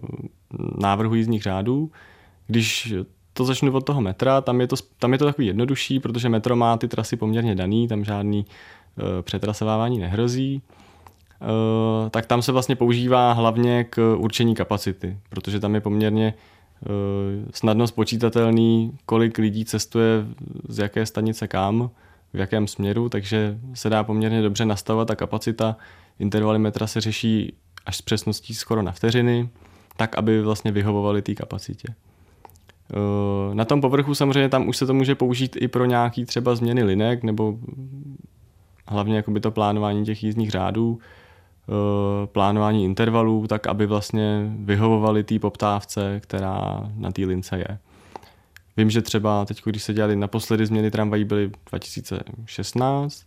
návrhu 0.81 1.15
jízdních 1.15 1.43
řádů. 1.43 1.91
Když 2.47 2.93
to 3.39 3.45
začnu 3.45 3.71
od 3.71 3.86
toho 3.86 4.02
metra, 4.02 4.41
tam 4.41 4.62
je 4.62 4.67
to, 4.67 4.75
tam 4.99 5.13
je 5.13 5.19
to 5.19 5.25
takový 5.25 5.47
jednodušší, 5.47 5.99
protože 5.99 6.30
metro 6.30 6.56
má 6.56 6.78
ty 6.78 6.88
trasy 6.88 7.15
poměrně 7.15 7.56
daný, 7.56 7.88
tam 7.88 8.04
žádný 8.04 8.45
uh, 8.45 9.04
přetrasovávání 9.21 9.99
nehrozí. 9.99 10.62
Uh, 11.41 12.10
tak 12.10 12.25
tam 12.25 12.41
se 12.41 12.52
vlastně 12.52 12.75
používá 12.75 13.34
hlavně 13.34 13.84
k 13.84 14.15
určení 14.17 14.56
kapacity, 14.56 15.17
protože 15.30 15.60
tam 15.60 15.75
je 15.75 15.82
poměrně 15.82 16.34
uh, 16.34 17.52
snadno 17.54 17.88
spočítatelný, 17.88 18.97
kolik 19.06 19.38
lidí 19.38 19.65
cestuje 19.65 20.25
z 20.67 20.78
jaké 20.78 21.06
stanice 21.06 21.47
kam, 21.47 21.89
v 22.34 22.39
jakém 22.39 22.67
směru, 22.67 23.10
takže 23.10 23.58
se 23.73 23.89
dá 23.89 24.04
poměrně 24.04 24.41
dobře 24.41 24.65
nastavovat 24.65 25.08
ta 25.08 25.15
kapacita. 25.15 25.75
Intervaly 26.19 26.60
metra 26.60 26.88
se 26.88 27.02
řeší 27.02 27.54
až 27.86 27.97
s 27.97 28.02
přesností 28.02 28.54
skoro 28.54 28.82
na 28.82 28.91
vteřiny, 28.91 29.49
tak, 29.97 30.17
aby 30.17 30.41
vlastně 30.41 30.71
vyhovovaly 30.71 31.21
té 31.21 31.36
kapacitě. 31.36 31.88
Eh, 32.93 33.56
na 33.56 33.65
tom 33.65 33.82
povrchu 33.82 34.15
samozřejmě 34.15 34.49
tam 34.49 34.67
už 34.67 34.78
se 34.78 34.86
to 34.86 34.93
může 34.93 35.15
použít 35.15 35.58
i 35.60 35.67
pro 35.67 35.86
nějaký 35.86 36.25
třeba 36.25 36.56
změny 36.56 36.84
linek 36.84 37.23
nebo 37.23 37.58
hlavně 38.88 39.15
jakoby 39.15 39.39
to 39.39 39.52
plánování 39.52 40.06
těch 40.06 40.23
jízdních 40.23 40.52
řádů, 40.52 40.99
eh, 40.99 42.28
plánování 42.28 42.86
intervalů, 42.86 43.47
tak 43.47 43.67
aby 43.67 43.86
vlastně 43.86 44.52
vyhovovali 44.60 45.23
té 45.23 45.39
poptávce, 45.39 46.19
která 46.23 46.89
na 46.95 47.12
té 47.12 47.25
lince 47.25 47.58
je. 47.58 47.78
Vím, 48.78 48.89
že 48.89 49.02
třeba 49.02 49.45
teď, 49.45 49.62
když 49.65 49.84
se 49.84 49.93
dělali 49.93 50.15
naposledy 50.15 50.65
změny 50.65 50.91
tramvají, 50.91 51.23
byly 51.23 51.52
2016, 51.69 53.23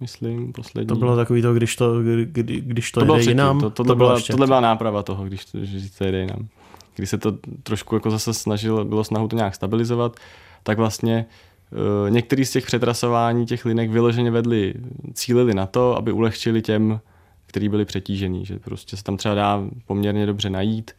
myslím, 0.00 0.52
poslední. 0.52 0.86
To 0.86 0.94
bylo 0.94 1.16
takový 1.16 1.42
to, 1.42 1.54
když 1.54 1.76
to, 1.76 2.02
kdy, 2.24 2.60
když 2.60 2.92
to, 2.92 3.00
to 3.00 3.06
jde 3.06 3.12
předtím, 3.12 3.30
jinam. 3.30 3.60
To, 3.60 3.70
to, 3.70 3.84
to 3.84 3.96
byla, 3.96 4.20
tohle 4.30 4.46
byla 4.46 4.60
náprava 4.60 5.02
toho, 5.02 5.24
když 5.24 5.44
to, 5.44 5.64
že 5.64 5.90
to 5.98 6.04
jde 6.04 6.20
jinam. 6.20 6.48
Když 6.96 7.10
se 7.10 7.18
to 7.18 7.38
trošku 7.62 7.94
jako 7.94 8.10
zase 8.10 8.34
snažilo, 8.34 8.84
bylo 8.84 9.04
snahu 9.04 9.28
to 9.28 9.36
nějak 9.36 9.54
stabilizovat, 9.54 10.16
tak 10.62 10.78
vlastně 10.78 11.26
uh, 12.04 12.10
některý 12.10 12.44
z 12.44 12.50
těch 12.50 12.66
přetrasování 12.66 13.46
těch 13.46 13.64
linek 13.64 13.90
vyloženě 13.90 14.30
vedli, 14.30 14.74
cílili 15.14 15.54
na 15.54 15.66
to, 15.66 15.96
aby 15.96 16.12
ulehčili 16.12 16.62
těm, 16.62 17.00
kteří 17.46 17.68
byli 17.68 17.84
přetížený, 17.84 18.46
že 18.46 18.58
prostě 18.58 18.96
se 18.96 19.04
tam 19.04 19.16
třeba 19.16 19.34
dá 19.34 19.62
poměrně 19.86 20.26
dobře 20.26 20.50
najít 20.50 20.90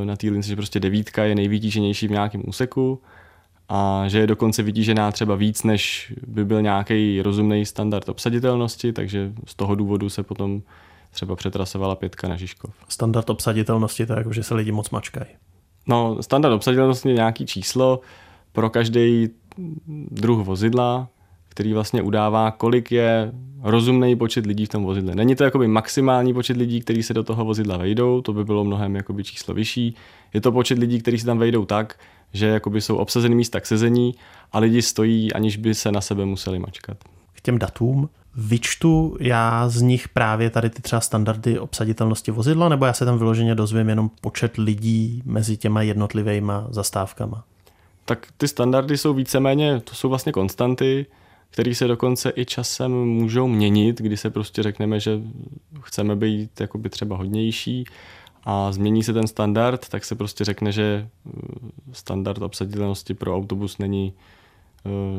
uh, 0.00 0.06
na 0.06 0.16
té 0.16 0.26
lince, 0.26 0.48
že 0.48 0.56
prostě 0.56 0.80
devítka 0.80 1.24
je 1.24 1.34
nejvytíženější 1.34 2.08
v 2.08 2.10
nějakém 2.10 2.42
úseku 2.46 3.00
a 3.68 4.04
že 4.08 4.18
je 4.18 4.26
dokonce 4.26 4.62
vytížená 4.62 5.12
třeba 5.12 5.34
víc, 5.34 5.62
než 5.62 6.12
by 6.26 6.44
byl 6.44 6.62
nějaký 6.62 7.22
rozumný 7.22 7.66
standard 7.66 8.08
obsaditelnosti, 8.08 8.92
takže 8.92 9.32
z 9.46 9.54
toho 9.54 9.74
důvodu 9.74 10.08
se 10.08 10.22
potom 10.22 10.62
třeba 11.16 11.36
přetrasovala 11.36 11.96
pětka 11.96 12.28
na 12.28 12.36
Žižkov. 12.36 12.74
Standard 12.88 13.30
obsaditelnosti, 13.30 14.02
je 14.02 14.06
jako, 14.16 14.32
že 14.32 14.42
se 14.42 14.54
lidi 14.54 14.72
moc 14.72 14.90
mačkají. 14.90 15.26
No, 15.86 16.22
standard 16.22 16.54
obsaditelnosti 16.54 17.08
je 17.08 17.14
nějaký 17.14 17.46
číslo 17.46 18.00
pro 18.52 18.70
každý 18.70 19.28
druh 20.10 20.46
vozidla, 20.46 21.08
který 21.48 21.72
vlastně 21.72 22.02
udává, 22.02 22.50
kolik 22.50 22.92
je 22.92 23.32
rozumný 23.62 24.16
počet 24.16 24.46
lidí 24.46 24.66
v 24.66 24.68
tom 24.68 24.84
vozidle. 24.84 25.14
Není 25.14 25.36
to 25.36 25.44
jakoby 25.44 25.68
maximální 25.68 26.34
počet 26.34 26.56
lidí, 26.56 26.80
kteří 26.80 27.02
se 27.02 27.14
do 27.14 27.22
toho 27.24 27.44
vozidla 27.44 27.76
vejdou, 27.76 28.20
to 28.20 28.32
by 28.32 28.44
bylo 28.44 28.64
mnohem 28.64 28.96
jakoby 28.96 29.24
číslo 29.24 29.54
vyšší. 29.54 29.94
Je 30.34 30.40
to 30.40 30.52
počet 30.52 30.78
lidí, 30.78 31.00
kteří 31.00 31.18
se 31.18 31.26
tam 31.26 31.38
vejdou 31.38 31.64
tak, 31.64 31.98
že 32.32 32.46
jakoby 32.46 32.80
jsou 32.80 32.96
obsazený 32.96 33.34
místa 33.34 33.60
k 33.60 33.66
sezení 33.66 34.14
a 34.52 34.58
lidi 34.58 34.82
stojí, 34.82 35.32
aniž 35.32 35.56
by 35.56 35.74
se 35.74 35.92
na 35.92 36.00
sebe 36.00 36.24
museli 36.24 36.58
mačkat. 36.58 36.96
K 37.32 37.40
těm 37.40 37.58
datům 37.58 38.08
vyčtu 38.36 39.16
já 39.20 39.68
z 39.68 39.82
nich 39.82 40.08
právě 40.08 40.50
tady 40.50 40.70
ty 40.70 40.82
třeba 40.82 41.00
standardy 41.00 41.58
obsaditelnosti 41.58 42.30
vozidla, 42.30 42.68
nebo 42.68 42.86
já 42.86 42.92
se 42.92 43.04
tam 43.04 43.18
vyloženě 43.18 43.54
dozvím 43.54 43.88
jenom 43.88 44.10
počet 44.20 44.56
lidí 44.56 45.22
mezi 45.24 45.56
těma 45.56 45.82
jednotlivými 45.82 46.52
zastávkama? 46.70 47.44
Tak 48.04 48.26
ty 48.36 48.48
standardy 48.48 48.98
jsou 48.98 49.14
víceméně, 49.14 49.80
to 49.80 49.94
jsou 49.94 50.08
vlastně 50.08 50.32
konstanty, 50.32 51.06
které 51.50 51.74
se 51.74 51.86
dokonce 51.86 52.32
i 52.36 52.44
časem 52.44 52.92
můžou 52.92 53.48
měnit, 53.48 53.98
kdy 53.98 54.16
se 54.16 54.30
prostě 54.30 54.62
řekneme, 54.62 55.00
že 55.00 55.20
chceme 55.82 56.16
být 56.16 56.60
jakoby 56.60 56.90
třeba 56.90 57.16
hodnější 57.16 57.84
a 58.44 58.72
změní 58.72 59.02
se 59.02 59.12
ten 59.12 59.26
standard, 59.26 59.88
tak 59.88 60.04
se 60.04 60.14
prostě 60.14 60.44
řekne, 60.44 60.72
že 60.72 61.08
standard 61.92 62.42
obsaditelnosti 62.42 63.14
pro 63.14 63.36
autobus 63.36 63.78
není 63.78 64.12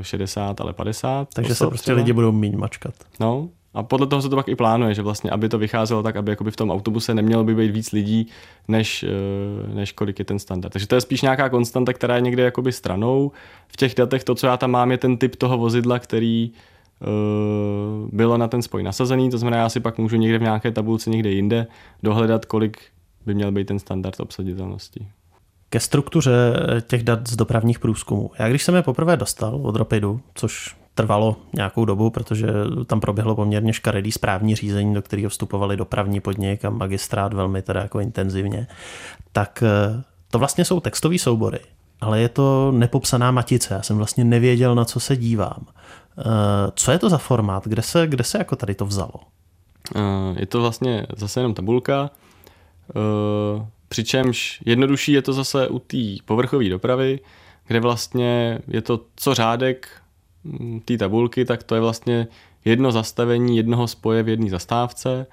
60, 0.02 0.62
ale 0.62 0.74
50. 0.74 1.28
Takže 1.34 1.56
se 1.56 1.68
prostě 1.68 1.84
třeba. 1.84 1.98
lidi 1.98 2.14
budou 2.14 2.32
méně 2.32 2.58
mačkat. 2.58 2.94
No, 3.20 3.50
a 3.78 3.84
podle 3.84 4.08
toho 4.08 4.22
se 4.22 4.30
to 4.30 4.36
pak 4.36 4.48
i 4.48 4.56
plánuje, 4.56 4.94
že 4.94 5.02
vlastně, 5.02 5.32
aby 5.32 5.50
to 5.50 5.58
vycházelo 5.58 6.04
tak, 6.04 6.16
aby 6.16 6.36
v 6.50 6.56
tom 6.56 6.72
autobuse 6.72 7.14
nemělo 7.14 7.44
by 7.44 7.56
být 7.56 7.72
víc 7.72 7.92
lidí, 7.92 8.28
než, 8.68 9.04
eh, 9.04 9.74
než 9.74 9.92
kolik 9.92 10.20
je 10.20 10.26
ten 10.26 10.40
standard. 10.40 10.74
Takže 10.74 10.88
to 10.88 10.96
je 10.96 11.02
spíš 11.02 11.22
nějaká 11.22 11.50
konstanta, 11.50 11.94
která 11.94 12.16
je 12.16 12.22
někde 12.22 12.44
jakoby 12.44 12.72
stranou. 12.72 13.32
V 13.68 13.78
těch 13.78 13.96
datech 13.96 14.24
to, 14.24 14.36
co 14.36 14.48
já 14.48 14.58
tam 14.58 14.72
mám, 14.72 14.92
je 14.92 14.98
ten 14.98 15.18
typ 15.18 15.36
toho 15.36 15.58
vozidla, 15.58 16.00
který 16.00 16.52
uh, 17.02 18.10
bylo 18.12 18.38
na 18.38 18.48
ten 18.48 18.62
spoj 18.62 18.84
nasazený, 18.84 19.30
to 19.30 19.38
znamená, 19.38 19.58
já 19.58 19.70
si 19.70 19.80
pak 19.80 19.98
můžu 19.98 20.16
někde 20.16 20.38
v 20.38 20.42
nějaké 20.42 20.72
tabulce 20.72 21.10
někde 21.10 21.30
jinde 21.30 21.68
dohledat, 22.04 22.46
kolik 22.46 22.78
by 23.26 23.34
měl 23.34 23.52
být 23.52 23.68
ten 23.68 23.80
standard 23.80 24.20
obsaditelnosti 24.20 25.08
ke 25.70 25.80
struktuře 25.80 26.54
těch 26.88 27.04
dat 27.04 27.28
z 27.28 27.36
dopravních 27.36 27.80
průzkumů. 27.80 28.32
Já 28.40 28.50
když 28.50 28.64
jsem 28.64 28.76
je 28.76 28.82
poprvé 28.82 29.18
dostal 29.18 29.56
od 29.56 29.76
Rapidu, 29.76 30.22
což 30.34 30.76
trvalo 30.98 31.36
nějakou 31.54 31.86
dobu, 31.86 32.10
protože 32.10 32.48
tam 32.86 33.00
proběhlo 33.00 33.36
poměrně 33.36 33.74
škaredý 33.74 34.12
správní 34.12 34.56
řízení, 34.56 34.94
do 34.94 35.02
kterého 35.02 35.30
vstupovali 35.30 35.78
dopravní 35.78 36.20
podnik 36.20 36.66
a 36.66 36.70
magistrát 36.70 37.34
velmi 37.34 37.62
teda 37.62 37.82
jako 37.82 38.00
intenzivně, 38.00 38.68
tak 39.32 39.64
eh, 39.64 40.04
to 40.32 40.40
vlastně 40.40 40.66
jsou 40.66 40.80
textové 40.80 41.18
soubory, 41.18 41.60
ale 42.02 42.22
je 42.22 42.30
to 42.30 42.72
nepopsaná 42.72 43.32
matice. 43.32 43.74
Já 43.74 43.82
jsem 43.82 43.98
vlastně 43.98 44.24
nevěděl, 44.24 44.76
na 44.76 44.86
co 44.86 45.00
se 45.00 45.16
dívám. 45.16 45.66
Eh, 46.20 46.24
co 46.76 46.92
je 46.92 47.00
to 47.00 47.10
za 47.10 47.18
formát? 47.18 47.68
Kde 47.68 47.82
se, 47.82 48.08
kde 48.08 48.24
se 48.24 48.38
jako 48.38 48.56
tady 48.56 48.76
to 48.76 48.86
vzalo? 48.86 49.20
Eh, 49.96 50.40
je 50.40 50.46
to 50.46 50.62
vlastně 50.62 51.08
zase 51.18 51.40
jenom 51.40 51.54
tabulka. 51.54 52.10
Přičemž 53.88 54.62
jednodušší 54.66 55.12
je 55.12 55.22
to 55.22 55.34
zase 55.34 55.68
u 55.68 55.80
té 55.80 55.98
povrchové 56.26 56.70
dopravy, 56.70 57.20
kde 57.68 57.80
vlastně 57.80 58.60
je 58.68 58.82
to 58.82 59.06
co 59.16 59.34
řádek 59.34 59.88
mm, 60.44 60.80
té 60.80 60.98
tabulky, 60.98 61.46
tak 61.46 61.64
to 61.64 61.76
je 61.76 61.82
vlastně 61.82 62.28
jedno 62.66 62.92
zastavení 62.92 63.58
jednoho 63.58 63.88
spoje 63.88 64.24
v 64.24 64.30
jedné 64.30 64.50
zastávce 64.50 65.28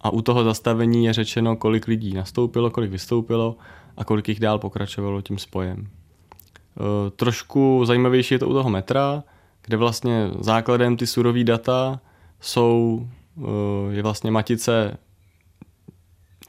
a 0.00 0.10
u 0.10 0.22
toho 0.22 0.44
zastavení 0.44 1.04
je 1.04 1.12
řečeno, 1.12 1.56
kolik 1.56 1.86
lidí 1.86 2.14
nastoupilo, 2.14 2.70
kolik 2.70 2.90
vystoupilo 2.90 3.56
a 3.96 4.04
kolik 4.04 4.28
jich 4.28 4.40
dál 4.40 4.58
pokračovalo 4.58 5.22
tím 5.22 5.38
spojem. 5.38 5.86
E, 5.86 7.10
trošku 7.10 7.82
zajímavější 7.84 8.34
je 8.34 8.38
to 8.38 8.48
u 8.48 8.52
toho 8.52 8.70
metra, 8.70 9.22
kde 9.62 9.76
vlastně 9.76 10.30
základem 10.40 10.96
ty 10.96 11.06
surové 11.06 11.44
data 11.44 12.00
jsou, 12.40 13.06
e, 13.38 13.94
je 13.94 14.02
vlastně 14.02 14.30
matice 14.30 14.96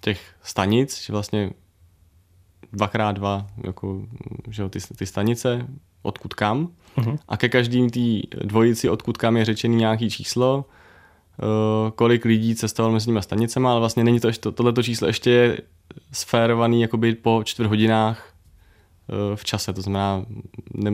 těch 0.06 0.22
stanic, 0.44 1.02
že 1.06 1.14
vlastně 1.14 1.50
dvakrát 2.74 3.12
dva, 3.12 3.48
jako, 3.64 4.02
že 4.50 4.62
jo, 4.62 4.70
ty, 4.70 4.80
ty 4.98 5.06
stanice, 5.06 5.68
odkud 6.02 6.34
kam. 6.34 6.70
Uh-huh. 6.98 7.18
A 7.28 7.38
ke 7.38 7.50
každým 7.50 7.90
té 7.90 8.22
dvojici, 8.46 8.90
odkud 8.90 9.18
kam 9.18 9.38
je 9.38 9.46
řečený 9.46 9.76
nějaký 9.76 10.10
číslo, 10.10 10.66
uh, 10.66 11.92
kolik 11.92 12.26
lidí 12.26 12.56
cestovalo 12.56 12.94
mezi 12.94 13.10
nimi 13.10 13.22
stanicemi, 13.22 13.68
ale 13.68 13.80
vlastně 13.80 14.04
není 14.04 14.20
to 14.20 14.28
ještě, 14.28 14.52
tohleto 14.52 14.84
číslo 14.84 15.08
ještě 15.08 15.30
je 15.30 15.58
sférovaný 16.12 16.82
jakoby 16.82 17.16
po 17.16 17.42
čtvrt 17.44 17.68
hodinách 17.68 18.34
uh, 19.10 19.36
v 19.36 19.46
čase. 19.46 19.74
To 19.74 19.82
znamená, 19.82 20.26
ne, 20.74 20.92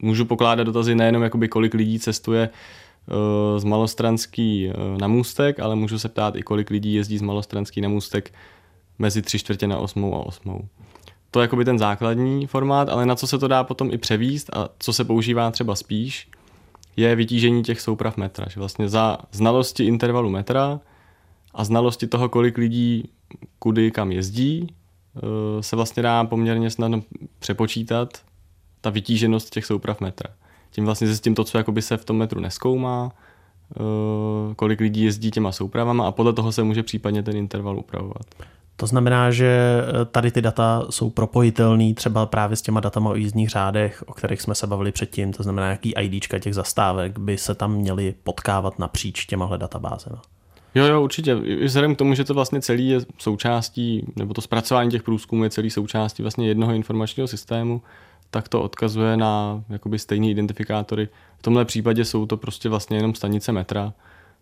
můžu 0.00 0.24
pokládat 0.24 0.64
dotazy 0.64 0.94
nejenom 0.94 1.22
jakoby 1.22 1.48
kolik 1.48 1.74
lidí 1.74 1.98
cestuje 1.98 2.48
uh, 2.48 2.54
z 3.58 3.64
Malostranský 3.64 4.68
uh, 4.68 4.98
na 4.98 5.08
můstek, 5.08 5.60
ale 5.60 5.76
můžu 5.76 5.98
se 5.98 6.08
ptát 6.08 6.36
i 6.36 6.42
kolik 6.42 6.70
lidí 6.70 6.94
jezdí 6.94 7.18
z 7.18 7.22
Malostranský 7.22 7.80
na 7.80 7.88
můstek 7.88 8.34
mezi 8.98 9.22
tři 9.22 9.38
čtvrtě 9.38 9.66
na 9.66 9.78
osmou 9.78 10.14
a 10.14 10.26
osmou. 10.26 10.68
To 11.30 11.40
je 11.40 11.44
jakoby 11.44 11.64
ten 11.64 11.78
základní 11.78 12.46
formát, 12.46 12.88
ale 12.88 13.06
na 13.06 13.14
co 13.14 13.26
se 13.26 13.38
to 13.38 13.48
dá 13.48 13.64
potom 13.64 13.90
i 13.92 13.98
převíst 13.98 14.50
a 14.56 14.68
co 14.78 14.92
se 14.92 15.04
používá 15.04 15.50
třeba 15.50 15.74
spíš, 15.74 16.28
je 16.96 17.16
vytížení 17.16 17.62
těch 17.62 17.80
souprav 17.80 18.16
metra. 18.16 18.46
Že 18.50 18.60
vlastně 18.60 18.88
za 18.88 19.18
znalosti 19.32 19.84
intervalu 19.84 20.30
metra 20.30 20.80
a 21.54 21.64
znalosti 21.64 22.06
toho, 22.06 22.28
kolik 22.28 22.58
lidí 22.58 23.08
kudy 23.58 23.90
kam 23.90 24.12
jezdí, 24.12 24.66
eh, 25.16 25.62
se 25.62 25.76
vlastně 25.76 26.02
dá 26.02 26.24
poměrně 26.24 26.70
snadno 26.70 27.02
přepočítat 27.38 28.08
ta 28.80 28.90
vytíženost 28.90 29.50
těch 29.50 29.66
souprav 29.66 30.00
metra. 30.00 30.30
Tím 30.74 30.84
vlastně 30.84 31.06
zjistím 31.06 31.34
to, 31.34 31.44
co 31.44 31.58
jakoby 31.58 31.82
se 31.82 31.96
v 31.96 32.04
tom 32.04 32.16
metru 32.16 32.40
neskoumá, 32.40 33.12
eh, 33.12 34.54
kolik 34.56 34.80
lidí 34.80 35.04
jezdí 35.04 35.30
těma 35.30 35.52
soupravama 35.52 36.06
a 36.06 36.12
podle 36.12 36.32
toho 36.32 36.52
se 36.52 36.62
může 36.62 36.82
případně 36.82 37.22
ten 37.22 37.36
interval 37.36 37.78
upravovat. 37.78 38.26
To 38.76 38.86
znamená, 38.86 39.30
že 39.30 39.46
eh, 39.46 40.04
tady 40.04 40.30
ty 40.30 40.42
data 40.42 40.86
jsou 40.90 41.10
propojitelné 41.10 41.94
třeba 41.94 42.26
právě 42.26 42.56
s 42.56 42.62
těma 42.62 42.80
datama 42.80 43.10
o 43.10 43.14
jízdních 43.14 43.48
řádech, 43.48 44.04
o 44.06 44.12
kterých 44.12 44.42
jsme 44.42 44.54
se 44.54 44.66
bavili 44.66 44.92
předtím, 44.92 45.32
to 45.32 45.42
znamená, 45.42 45.70
jaký 45.70 45.92
IDčka 45.98 46.38
těch 46.38 46.54
zastávek 46.54 47.18
by 47.18 47.38
se 47.38 47.54
tam 47.54 47.72
měly 47.72 48.14
potkávat 48.24 48.78
napříč 48.78 49.26
těmahle 49.26 49.58
databázemi. 49.58 50.16
Jo, 50.74 50.84
jo, 50.84 51.02
určitě. 51.02 51.32
I 51.44 51.64
vzhledem 51.64 51.94
k 51.94 51.98
tomu, 51.98 52.14
že 52.14 52.24
to 52.24 52.34
vlastně 52.34 52.60
celý 52.60 52.88
je 52.88 53.00
součástí, 53.18 54.06
nebo 54.16 54.34
to 54.34 54.40
zpracování 54.40 54.90
těch 54.90 55.02
průzkumů 55.02 55.44
je 55.44 55.50
celý 55.50 55.70
součástí 55.70 56.22
vlastně 56.22 56.48
jednoho 56.48 56.74
informačního 56.74 57.28
systému, 57.28 57.82
tak 58.30 58.48
to 58.48 58.62
odkazuje 58.62 59.16
na 59.16 59.64
jakoby 59.68 59.98
stejné 59.98 60.26
identifikátory. 60.26 61.08
V 61.38 61.42
tomhle 61.42 61.64
případě 61.64 62.04
jsou 62.04 62.26
to 62.26 62.36
prostě 62.36 62.68
vlastně 62.68 62.96
jenom 62.96 63.14
stanice 63.14 63.52
metra. 63.52 63.92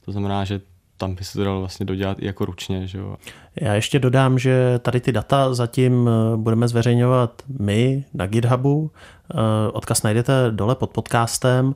To 0.05 0.12
znamená, 0.12 0.45
že 0.45 0.61
tam 0.97 1.14
by 1.14 1.25
se 1.25 1.38
to 1.38 1.45
dalo 1.45 1.61
vlastně 1.61 1.87
dodělat 1.87 2.18
i 2.21 2.27
jako 2.27 2.45
ručně. 2.45 2.87
Že 2.87 2.99
jo. 2.99 3.16
Já 3.61 3.75
ještě 3.75 3.99
dodám, 3.99 4.38
že 4.38 4.79
tady 4.79 5.01
ty 5.01 5.12
data 5.12 5.55
zatím 5.55 6.09
eh, 6.09 6.37
budeme 6.37 6.68
zveřejňovat 6.68 7.42
my 7.59 8.05
na 8.14 8.27
GitHubu. 8.27 8.90
Eh, 9.35 9.71
odkaz 9.73 10.03
najdete 10.03 10.33
dole 10.51 10.75
pod 10.75 10.90
podcastem 10.90 11.75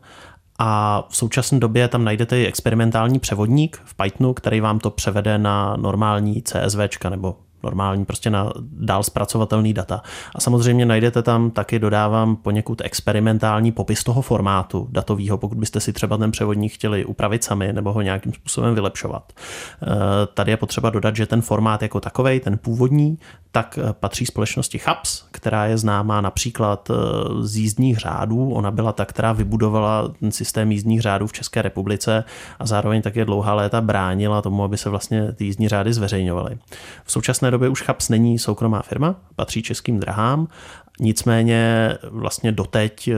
a 0.59 1.05
v 1.09 1.17
současné 1.17 1.61
době 1.61 1.89
tam 1.89 2.05
najdete 2.05 2.41
i 2.41 2.47
experimentální 2.47 3.19
převodník 3.19 3.83
v 3.85 3.95
Pythonu, 3.95 4.35
který 4.35 4.61
vám 4.61 4.79
to 4.79 4.91
převede 4.91 5.39
na 5.39 5.77
normální 5.77 6.43
CSV 6.43 6.79
nebo 7.11 7.37
normální, 7.67 8.05
prostě 8.05 8.31
na 8.31 8.53
dál 8.61 9.03
zpracovatelný 9.03 9.73
data. 9.75 10.03
A 10.35 10.41
samozřejmě 10.41 10.87
najdete 10.87 11.23
tam 11.23 11.51
taky, 11.51 11.79
dodávám 11.79 12.37
poněkud 12.37 12.83
experimentální 12.85 13.73
popis 13.73 14.05
toho 14.05 14.23
formátu 14.23 14.89
datového, 14.91 15.39
pokud 15.39 15.59
byste 15.59 15.81
si 15.81 15.93
třeba 15.93 16.17
ten 16.17 16.31
převodník 16.31 16.73
chtěli 16.73 17.05
upravit 17.05 17.45
sami 17.45 17.73
nebo 17.73 17.93
ho 17.93 18.03
nějakým 18.03 18.33
způsobem 18.33 18.75
vylepšovat. 18.75 19.33
Eh, 19.33 19.87
tady 20.35 20.53
je 20.53 20.57
potřeba 20.57 20.91
dodat, 20.91 21.17
že 21.17 21.27
ten 21.27 21.43
formát 21.43 21.83
jako 21.83 22.01
takový, 22.01 22.41
ten 22.41 22.59
původní, 22.59 23.19
tak 23.53 23.79
eh, 23.79 23.93
patří 23.93 24.27
společnosti 24.27 24.79
Chaps, 24.79 25.25
která 25.31 25.67
je 25.67 25.79
známá 25.79 26.21
například 26.21 26.91
eh, 26.91 26.95
z 27.41 27.57
jízdních 27.57 27.99
řádů. 27.99 28.51
Ona 28.51 28.71
byla 28.71 28.93
ta, 28.93 29.05
která 29.05 29.33
vybudovala 29.33 30.09
ten 30.09 30.33
systém 30.33 30.73
jízdních 30.73 31.01
řádů 31.01 31.27
v 31.27 31.33
České 31.33 31.63
republice 31.63 32.25
a 32.59 32.67
zároveň 32.67 33.03
také 33.03 33.25
dlouhá 33.25 33.55
léta 33.55 33.81
bránila 33.81 34.43
tomu, 34.43 34.65
aby 34.65 34.79
se 34.79 34.91
vlastně 34.91 35.33
ty 35.33 35.45
jízdní 35.45 35.69
řády 35.69 35.93
zveřejňovaly. 35.93 36.59
V 37.05 37.13
současné 37.13 37.51
době 37.51 37.69
už 37.69 37.83
Chaps 37.83 38.09
není 38.09 38.39
soukromá 38.39 38.83
firma, 38.83 39.17
patří 39.37 39.63
českým 39.63 40.01
drahám, 40.01 40.49
nicméně 41.01 41.91
vlastně 42.11 42.53
doteď 42.53 43.09
eh, 43.09 43.15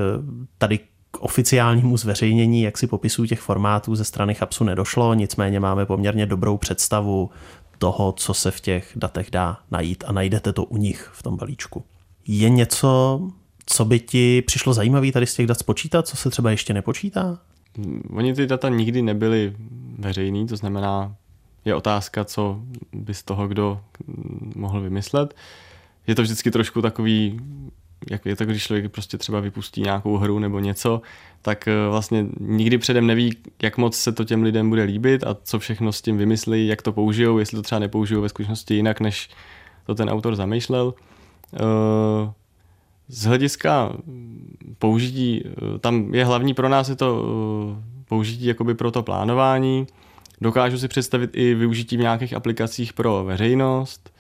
tady 0.59 0.79
k 1.11 1.19
oficiálnímu 1.21 1.97
zveřejnění, 1.97 2.63
jak 2.63 2.79
si 2.79 2.87
popisují 2.87 3.29
těch 3.29 3.41
formátů 3.41 3.95
ze 3.95 4.05
strany 4.05 4.35
Chapsu 4.35 4.65
nedošlo, 4.65 5.15
nicméně 5.15 5.61
máme 5.61 5.87
poměrně 5.87 6.27
dobrou 6.27 6.57
představu 6.57 7.31
toho, 7.79 8.13
co 8.13 8.35
se 8.35 8.51
v 8.51 8.61
těch 8.61 8.93
datech 8.97 9.31
dá 9.31 9.59
najít 9.71 10.05
a 10.07 10.13
najdete 10.13 10.53
to 10.53 10.65
u 10.65 10.77
nich 10.77 11.11
v 11.13 11.23
tom 11.23 11.37
balíčku. 11.37 11.85
Je 12.27 12.49
něco, 12.49 13.21
co 13.67 13.85
by 13.85 14.01
ti 14.01 14.43
přišlo 14.43 14.75
zajímavé 14.75 15.13
tady 15.13 15.27
z 15.27 15.35
těch 15.35 15.47
dat 15.47 15.59
spočítat, 15.59 16.09
co 16.09 16.17
se 16.17 16.31
třeba 16.31 16.51
ještě 16.51 16.75
nepočítá? 16.75 17.39
Oni 18.11 18.35
ty 18.35 18.47
data 18.47 18.69
nikdy 18.69 19.03
nebyly 19.03 19.57
veřejný, 19.99 20.47
to 20.47 20.57
znamená, 20.57 21.17
je 21.65 21.75
otázka, 21.75 22.25
co 22.25 22.61
by 22.93 23.15
z 23.15 23.23
toho 23.23 23.49
kdo 23.49 23.81
mohl 24.55 24.81
vymyslet. 24.81 25.35
Je 26.07 26.15
to 26.15 26.23
vždycky 26.23 26.51
trošku 26.51 26.83
takový 26.83 27.41
jak 28.11 28.27
je 28.27 28.37
to, 28.37 28.45
když 28.45 28.63
člověk 28.63 28.93
prostě 28.93 29.19
třeba 29.19 29.41
vypustí 29.41 29.83
nějakou 29.83 30.17
hru 30.17 30.39
nebo 30.39 30.59
něco, 30.59 31.03
tak 31.43 31.69
eh, 31.69 31.89
vlastně 31.91 32.27
nikdy 32.41 32.79
předem 32.79 33.07
neví, 33.07 33.37
jak 33.63 33.79
moc 33.79 33.97
se 33.97 34.13
to 34.13 34.25
těm 34.25 34.43
lidem 34.43 34.69
bude 34.69 34.83
líbit 34.83 35.25
a 35.25 35.37
co 35.43 35.59
všechno 35.59 35.93
s 35.93 36.03
tím 36.03 36.19
vymyslí, 36.19 36.67
jak 36.67 36.83
to 36.83 36.93
použijou, 36.93 37.39
jestli 37.39 37.57
to 37.57 37.63
třeba 37.63 37.79
nepoužijou 37.79 38.21
ve 38.21 38.29
skutečnosti 38.29 38.75
jinak, 38.75 39.01
než 39.01 39.31
to 39.87 39.95
ten 39.95 40.11
autor 40.11 40.37
zamýšlel. 40.37 40.95
Eh, 41.55 41.59
z 43.09 43.25
hlediska 43.25 43.93
použití, 44.79 45.43
eh, 45.47 45.79
tam 45.79 46.15
je 46.15 46.25
hlavní 46.25 46.55
pro 46.55 46.69
nás 46.69 46.89
je 46.89 46.97
to 46.97 47.25
použití 48.09 48.47
jakoby 48.47 48.75
pro 48.75 48.91
to 48.91 49.03
plánování. 49.03 49.87
Dokážu 50.41 50.79
si 50.79 50.89
představit 50.89 51.31
i 51.33 51.55
využití 51.55 51.97
v 51.97 52.01
nějakých 52.01 52.35
aplikacích 52.35 52.93
pro 52.93 53.25
veřejnost 53.25 54.11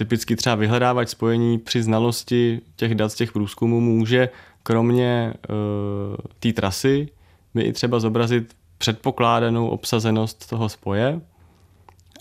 typicky 0.00 0.36
třeba 0.36 0.54
vyhledávat 0.54 1.10
spojení 1.10 1.58
při 1.58 1.82
znalosti 1.82 2.60
těch 2.76 2.94
dat 2.94 3.08
z 3.08 3.14
těch 3.14 3.32
průzkumů 3.32 3.80
může 3.80 4.28
kromě 4.62 5.34
uh, 5.50 6.16
té 6.38 6.52
trasy 6.52 7.08
mi 7.54 7.62
i 7.62 7.72
třeba 7.72 8.00
zobrazit 8.00 8.54
předpokládanou 8.78 9.68
obsazenost 9.68 10.48
toho 10.48 10.68
spoje. 10.68 11.20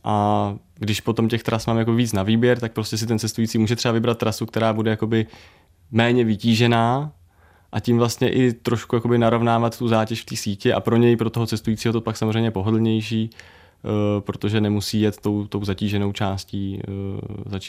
A 0.04 0.56
když 0.76 1.02
potom 1.02 1.30
těch 1.30 1.44
tras 1.44 1.66
mám 1.66 1.78
jako 1.78 1.94
víc 1.94 2.14
na 2.14 2.24
výběr, 2.24 2.60
tak 2.60 2.72
prostě 2.72 2.98
si 2.98 3.08
ten 3.08 3.20
cestující 3.20 3.58
může 3.58 3.76
třeba 3.76 3.92
vybrat 3.92 4.18
trasu, 4.18 4.46
která 4.46 4.74
bude 4.74 4.92
jakoby 4.92 5.28
méně 5.92 6.24
vytížená 6.24 7.12
a 7.72 7.80
tím 7.80 7.98
vlastně 7.98 8.30
i 8.30 8.54
trošku 8.54 8.96
jakoby 8.96 9.18
narovnávat 9.18 9.78
tu 9.78 9.88
zátěž 9.88 10.22
v 10.22 10.26
té 10.26 10.36
síti 10.36 10.74
a 10.74 10.80
pro 10.80 10.98
něj, 10.98 11.16
pro 11.16 11.30
toho 11.30 11.48
cestujícího 11.48 11.94
to 11.94 12.02
pak 12.02 12.18
samozřejmě 12.18 12.52
pohodlnější, 12.52 13.30
protože 14.20 14.62
nemusí 14.62 15.02
jet 15.02 15.18
tou, 15.18 15.48
tou 15.48 15.66
zatíženou 15.66 16.12
částí, 16.12 16.82
eh, 16.88 17.60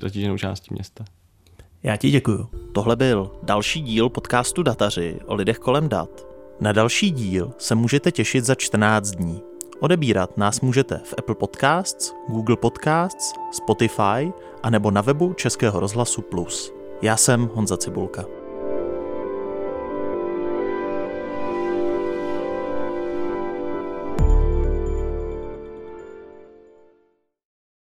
zatíženou 0.00 0.38
částí 0.38 0.74
města. 0.74 1.04
Já 1.82 1.96
ti 1.96 2.10
děkuju. 2.10 2.48
Tohle 2.72 2.96
byl 2.96 3.30
další 3.42 3.80
díl 3.80 4.08
podcastu 4.08 4.62
Dataři 4.62 5.18
o 5.26 5.34
lidech 5.34 5.58
kolem 5.58 5.88
dat. 5.88 6.26
Na 6.60 6.72
další 6.72 7.10
díl 7.10 7.52
se 7.58 7.74
můžete 7.74 8.12
těšit 8.12 8.44
za 8.44 8.54
14 8.54 9.10
dní. 9.10 9.40
Odebírat 9.80 10.36
nás 10.36 10.60
můžete 10.60 11.00
v 11.04 11.14
Apple 11.18 11.34
Podcasts, 11.34 12.14
Google 12.28 12.56
Podcasts, 12.56 13.34
Spotify 13.52 14.32
a 14.62 14.70
nebo 14.70 14.90
na 14.90 15.00
webu 15.00 15.32
Českého 15.32 15.80
rozhlasu 15.80 16.22
Plus. 16.22 16.72
Já 17.02 17.16
jsem 17.16 17.50
Honza 17.54 17.76
Cibulka. 17.76 18.37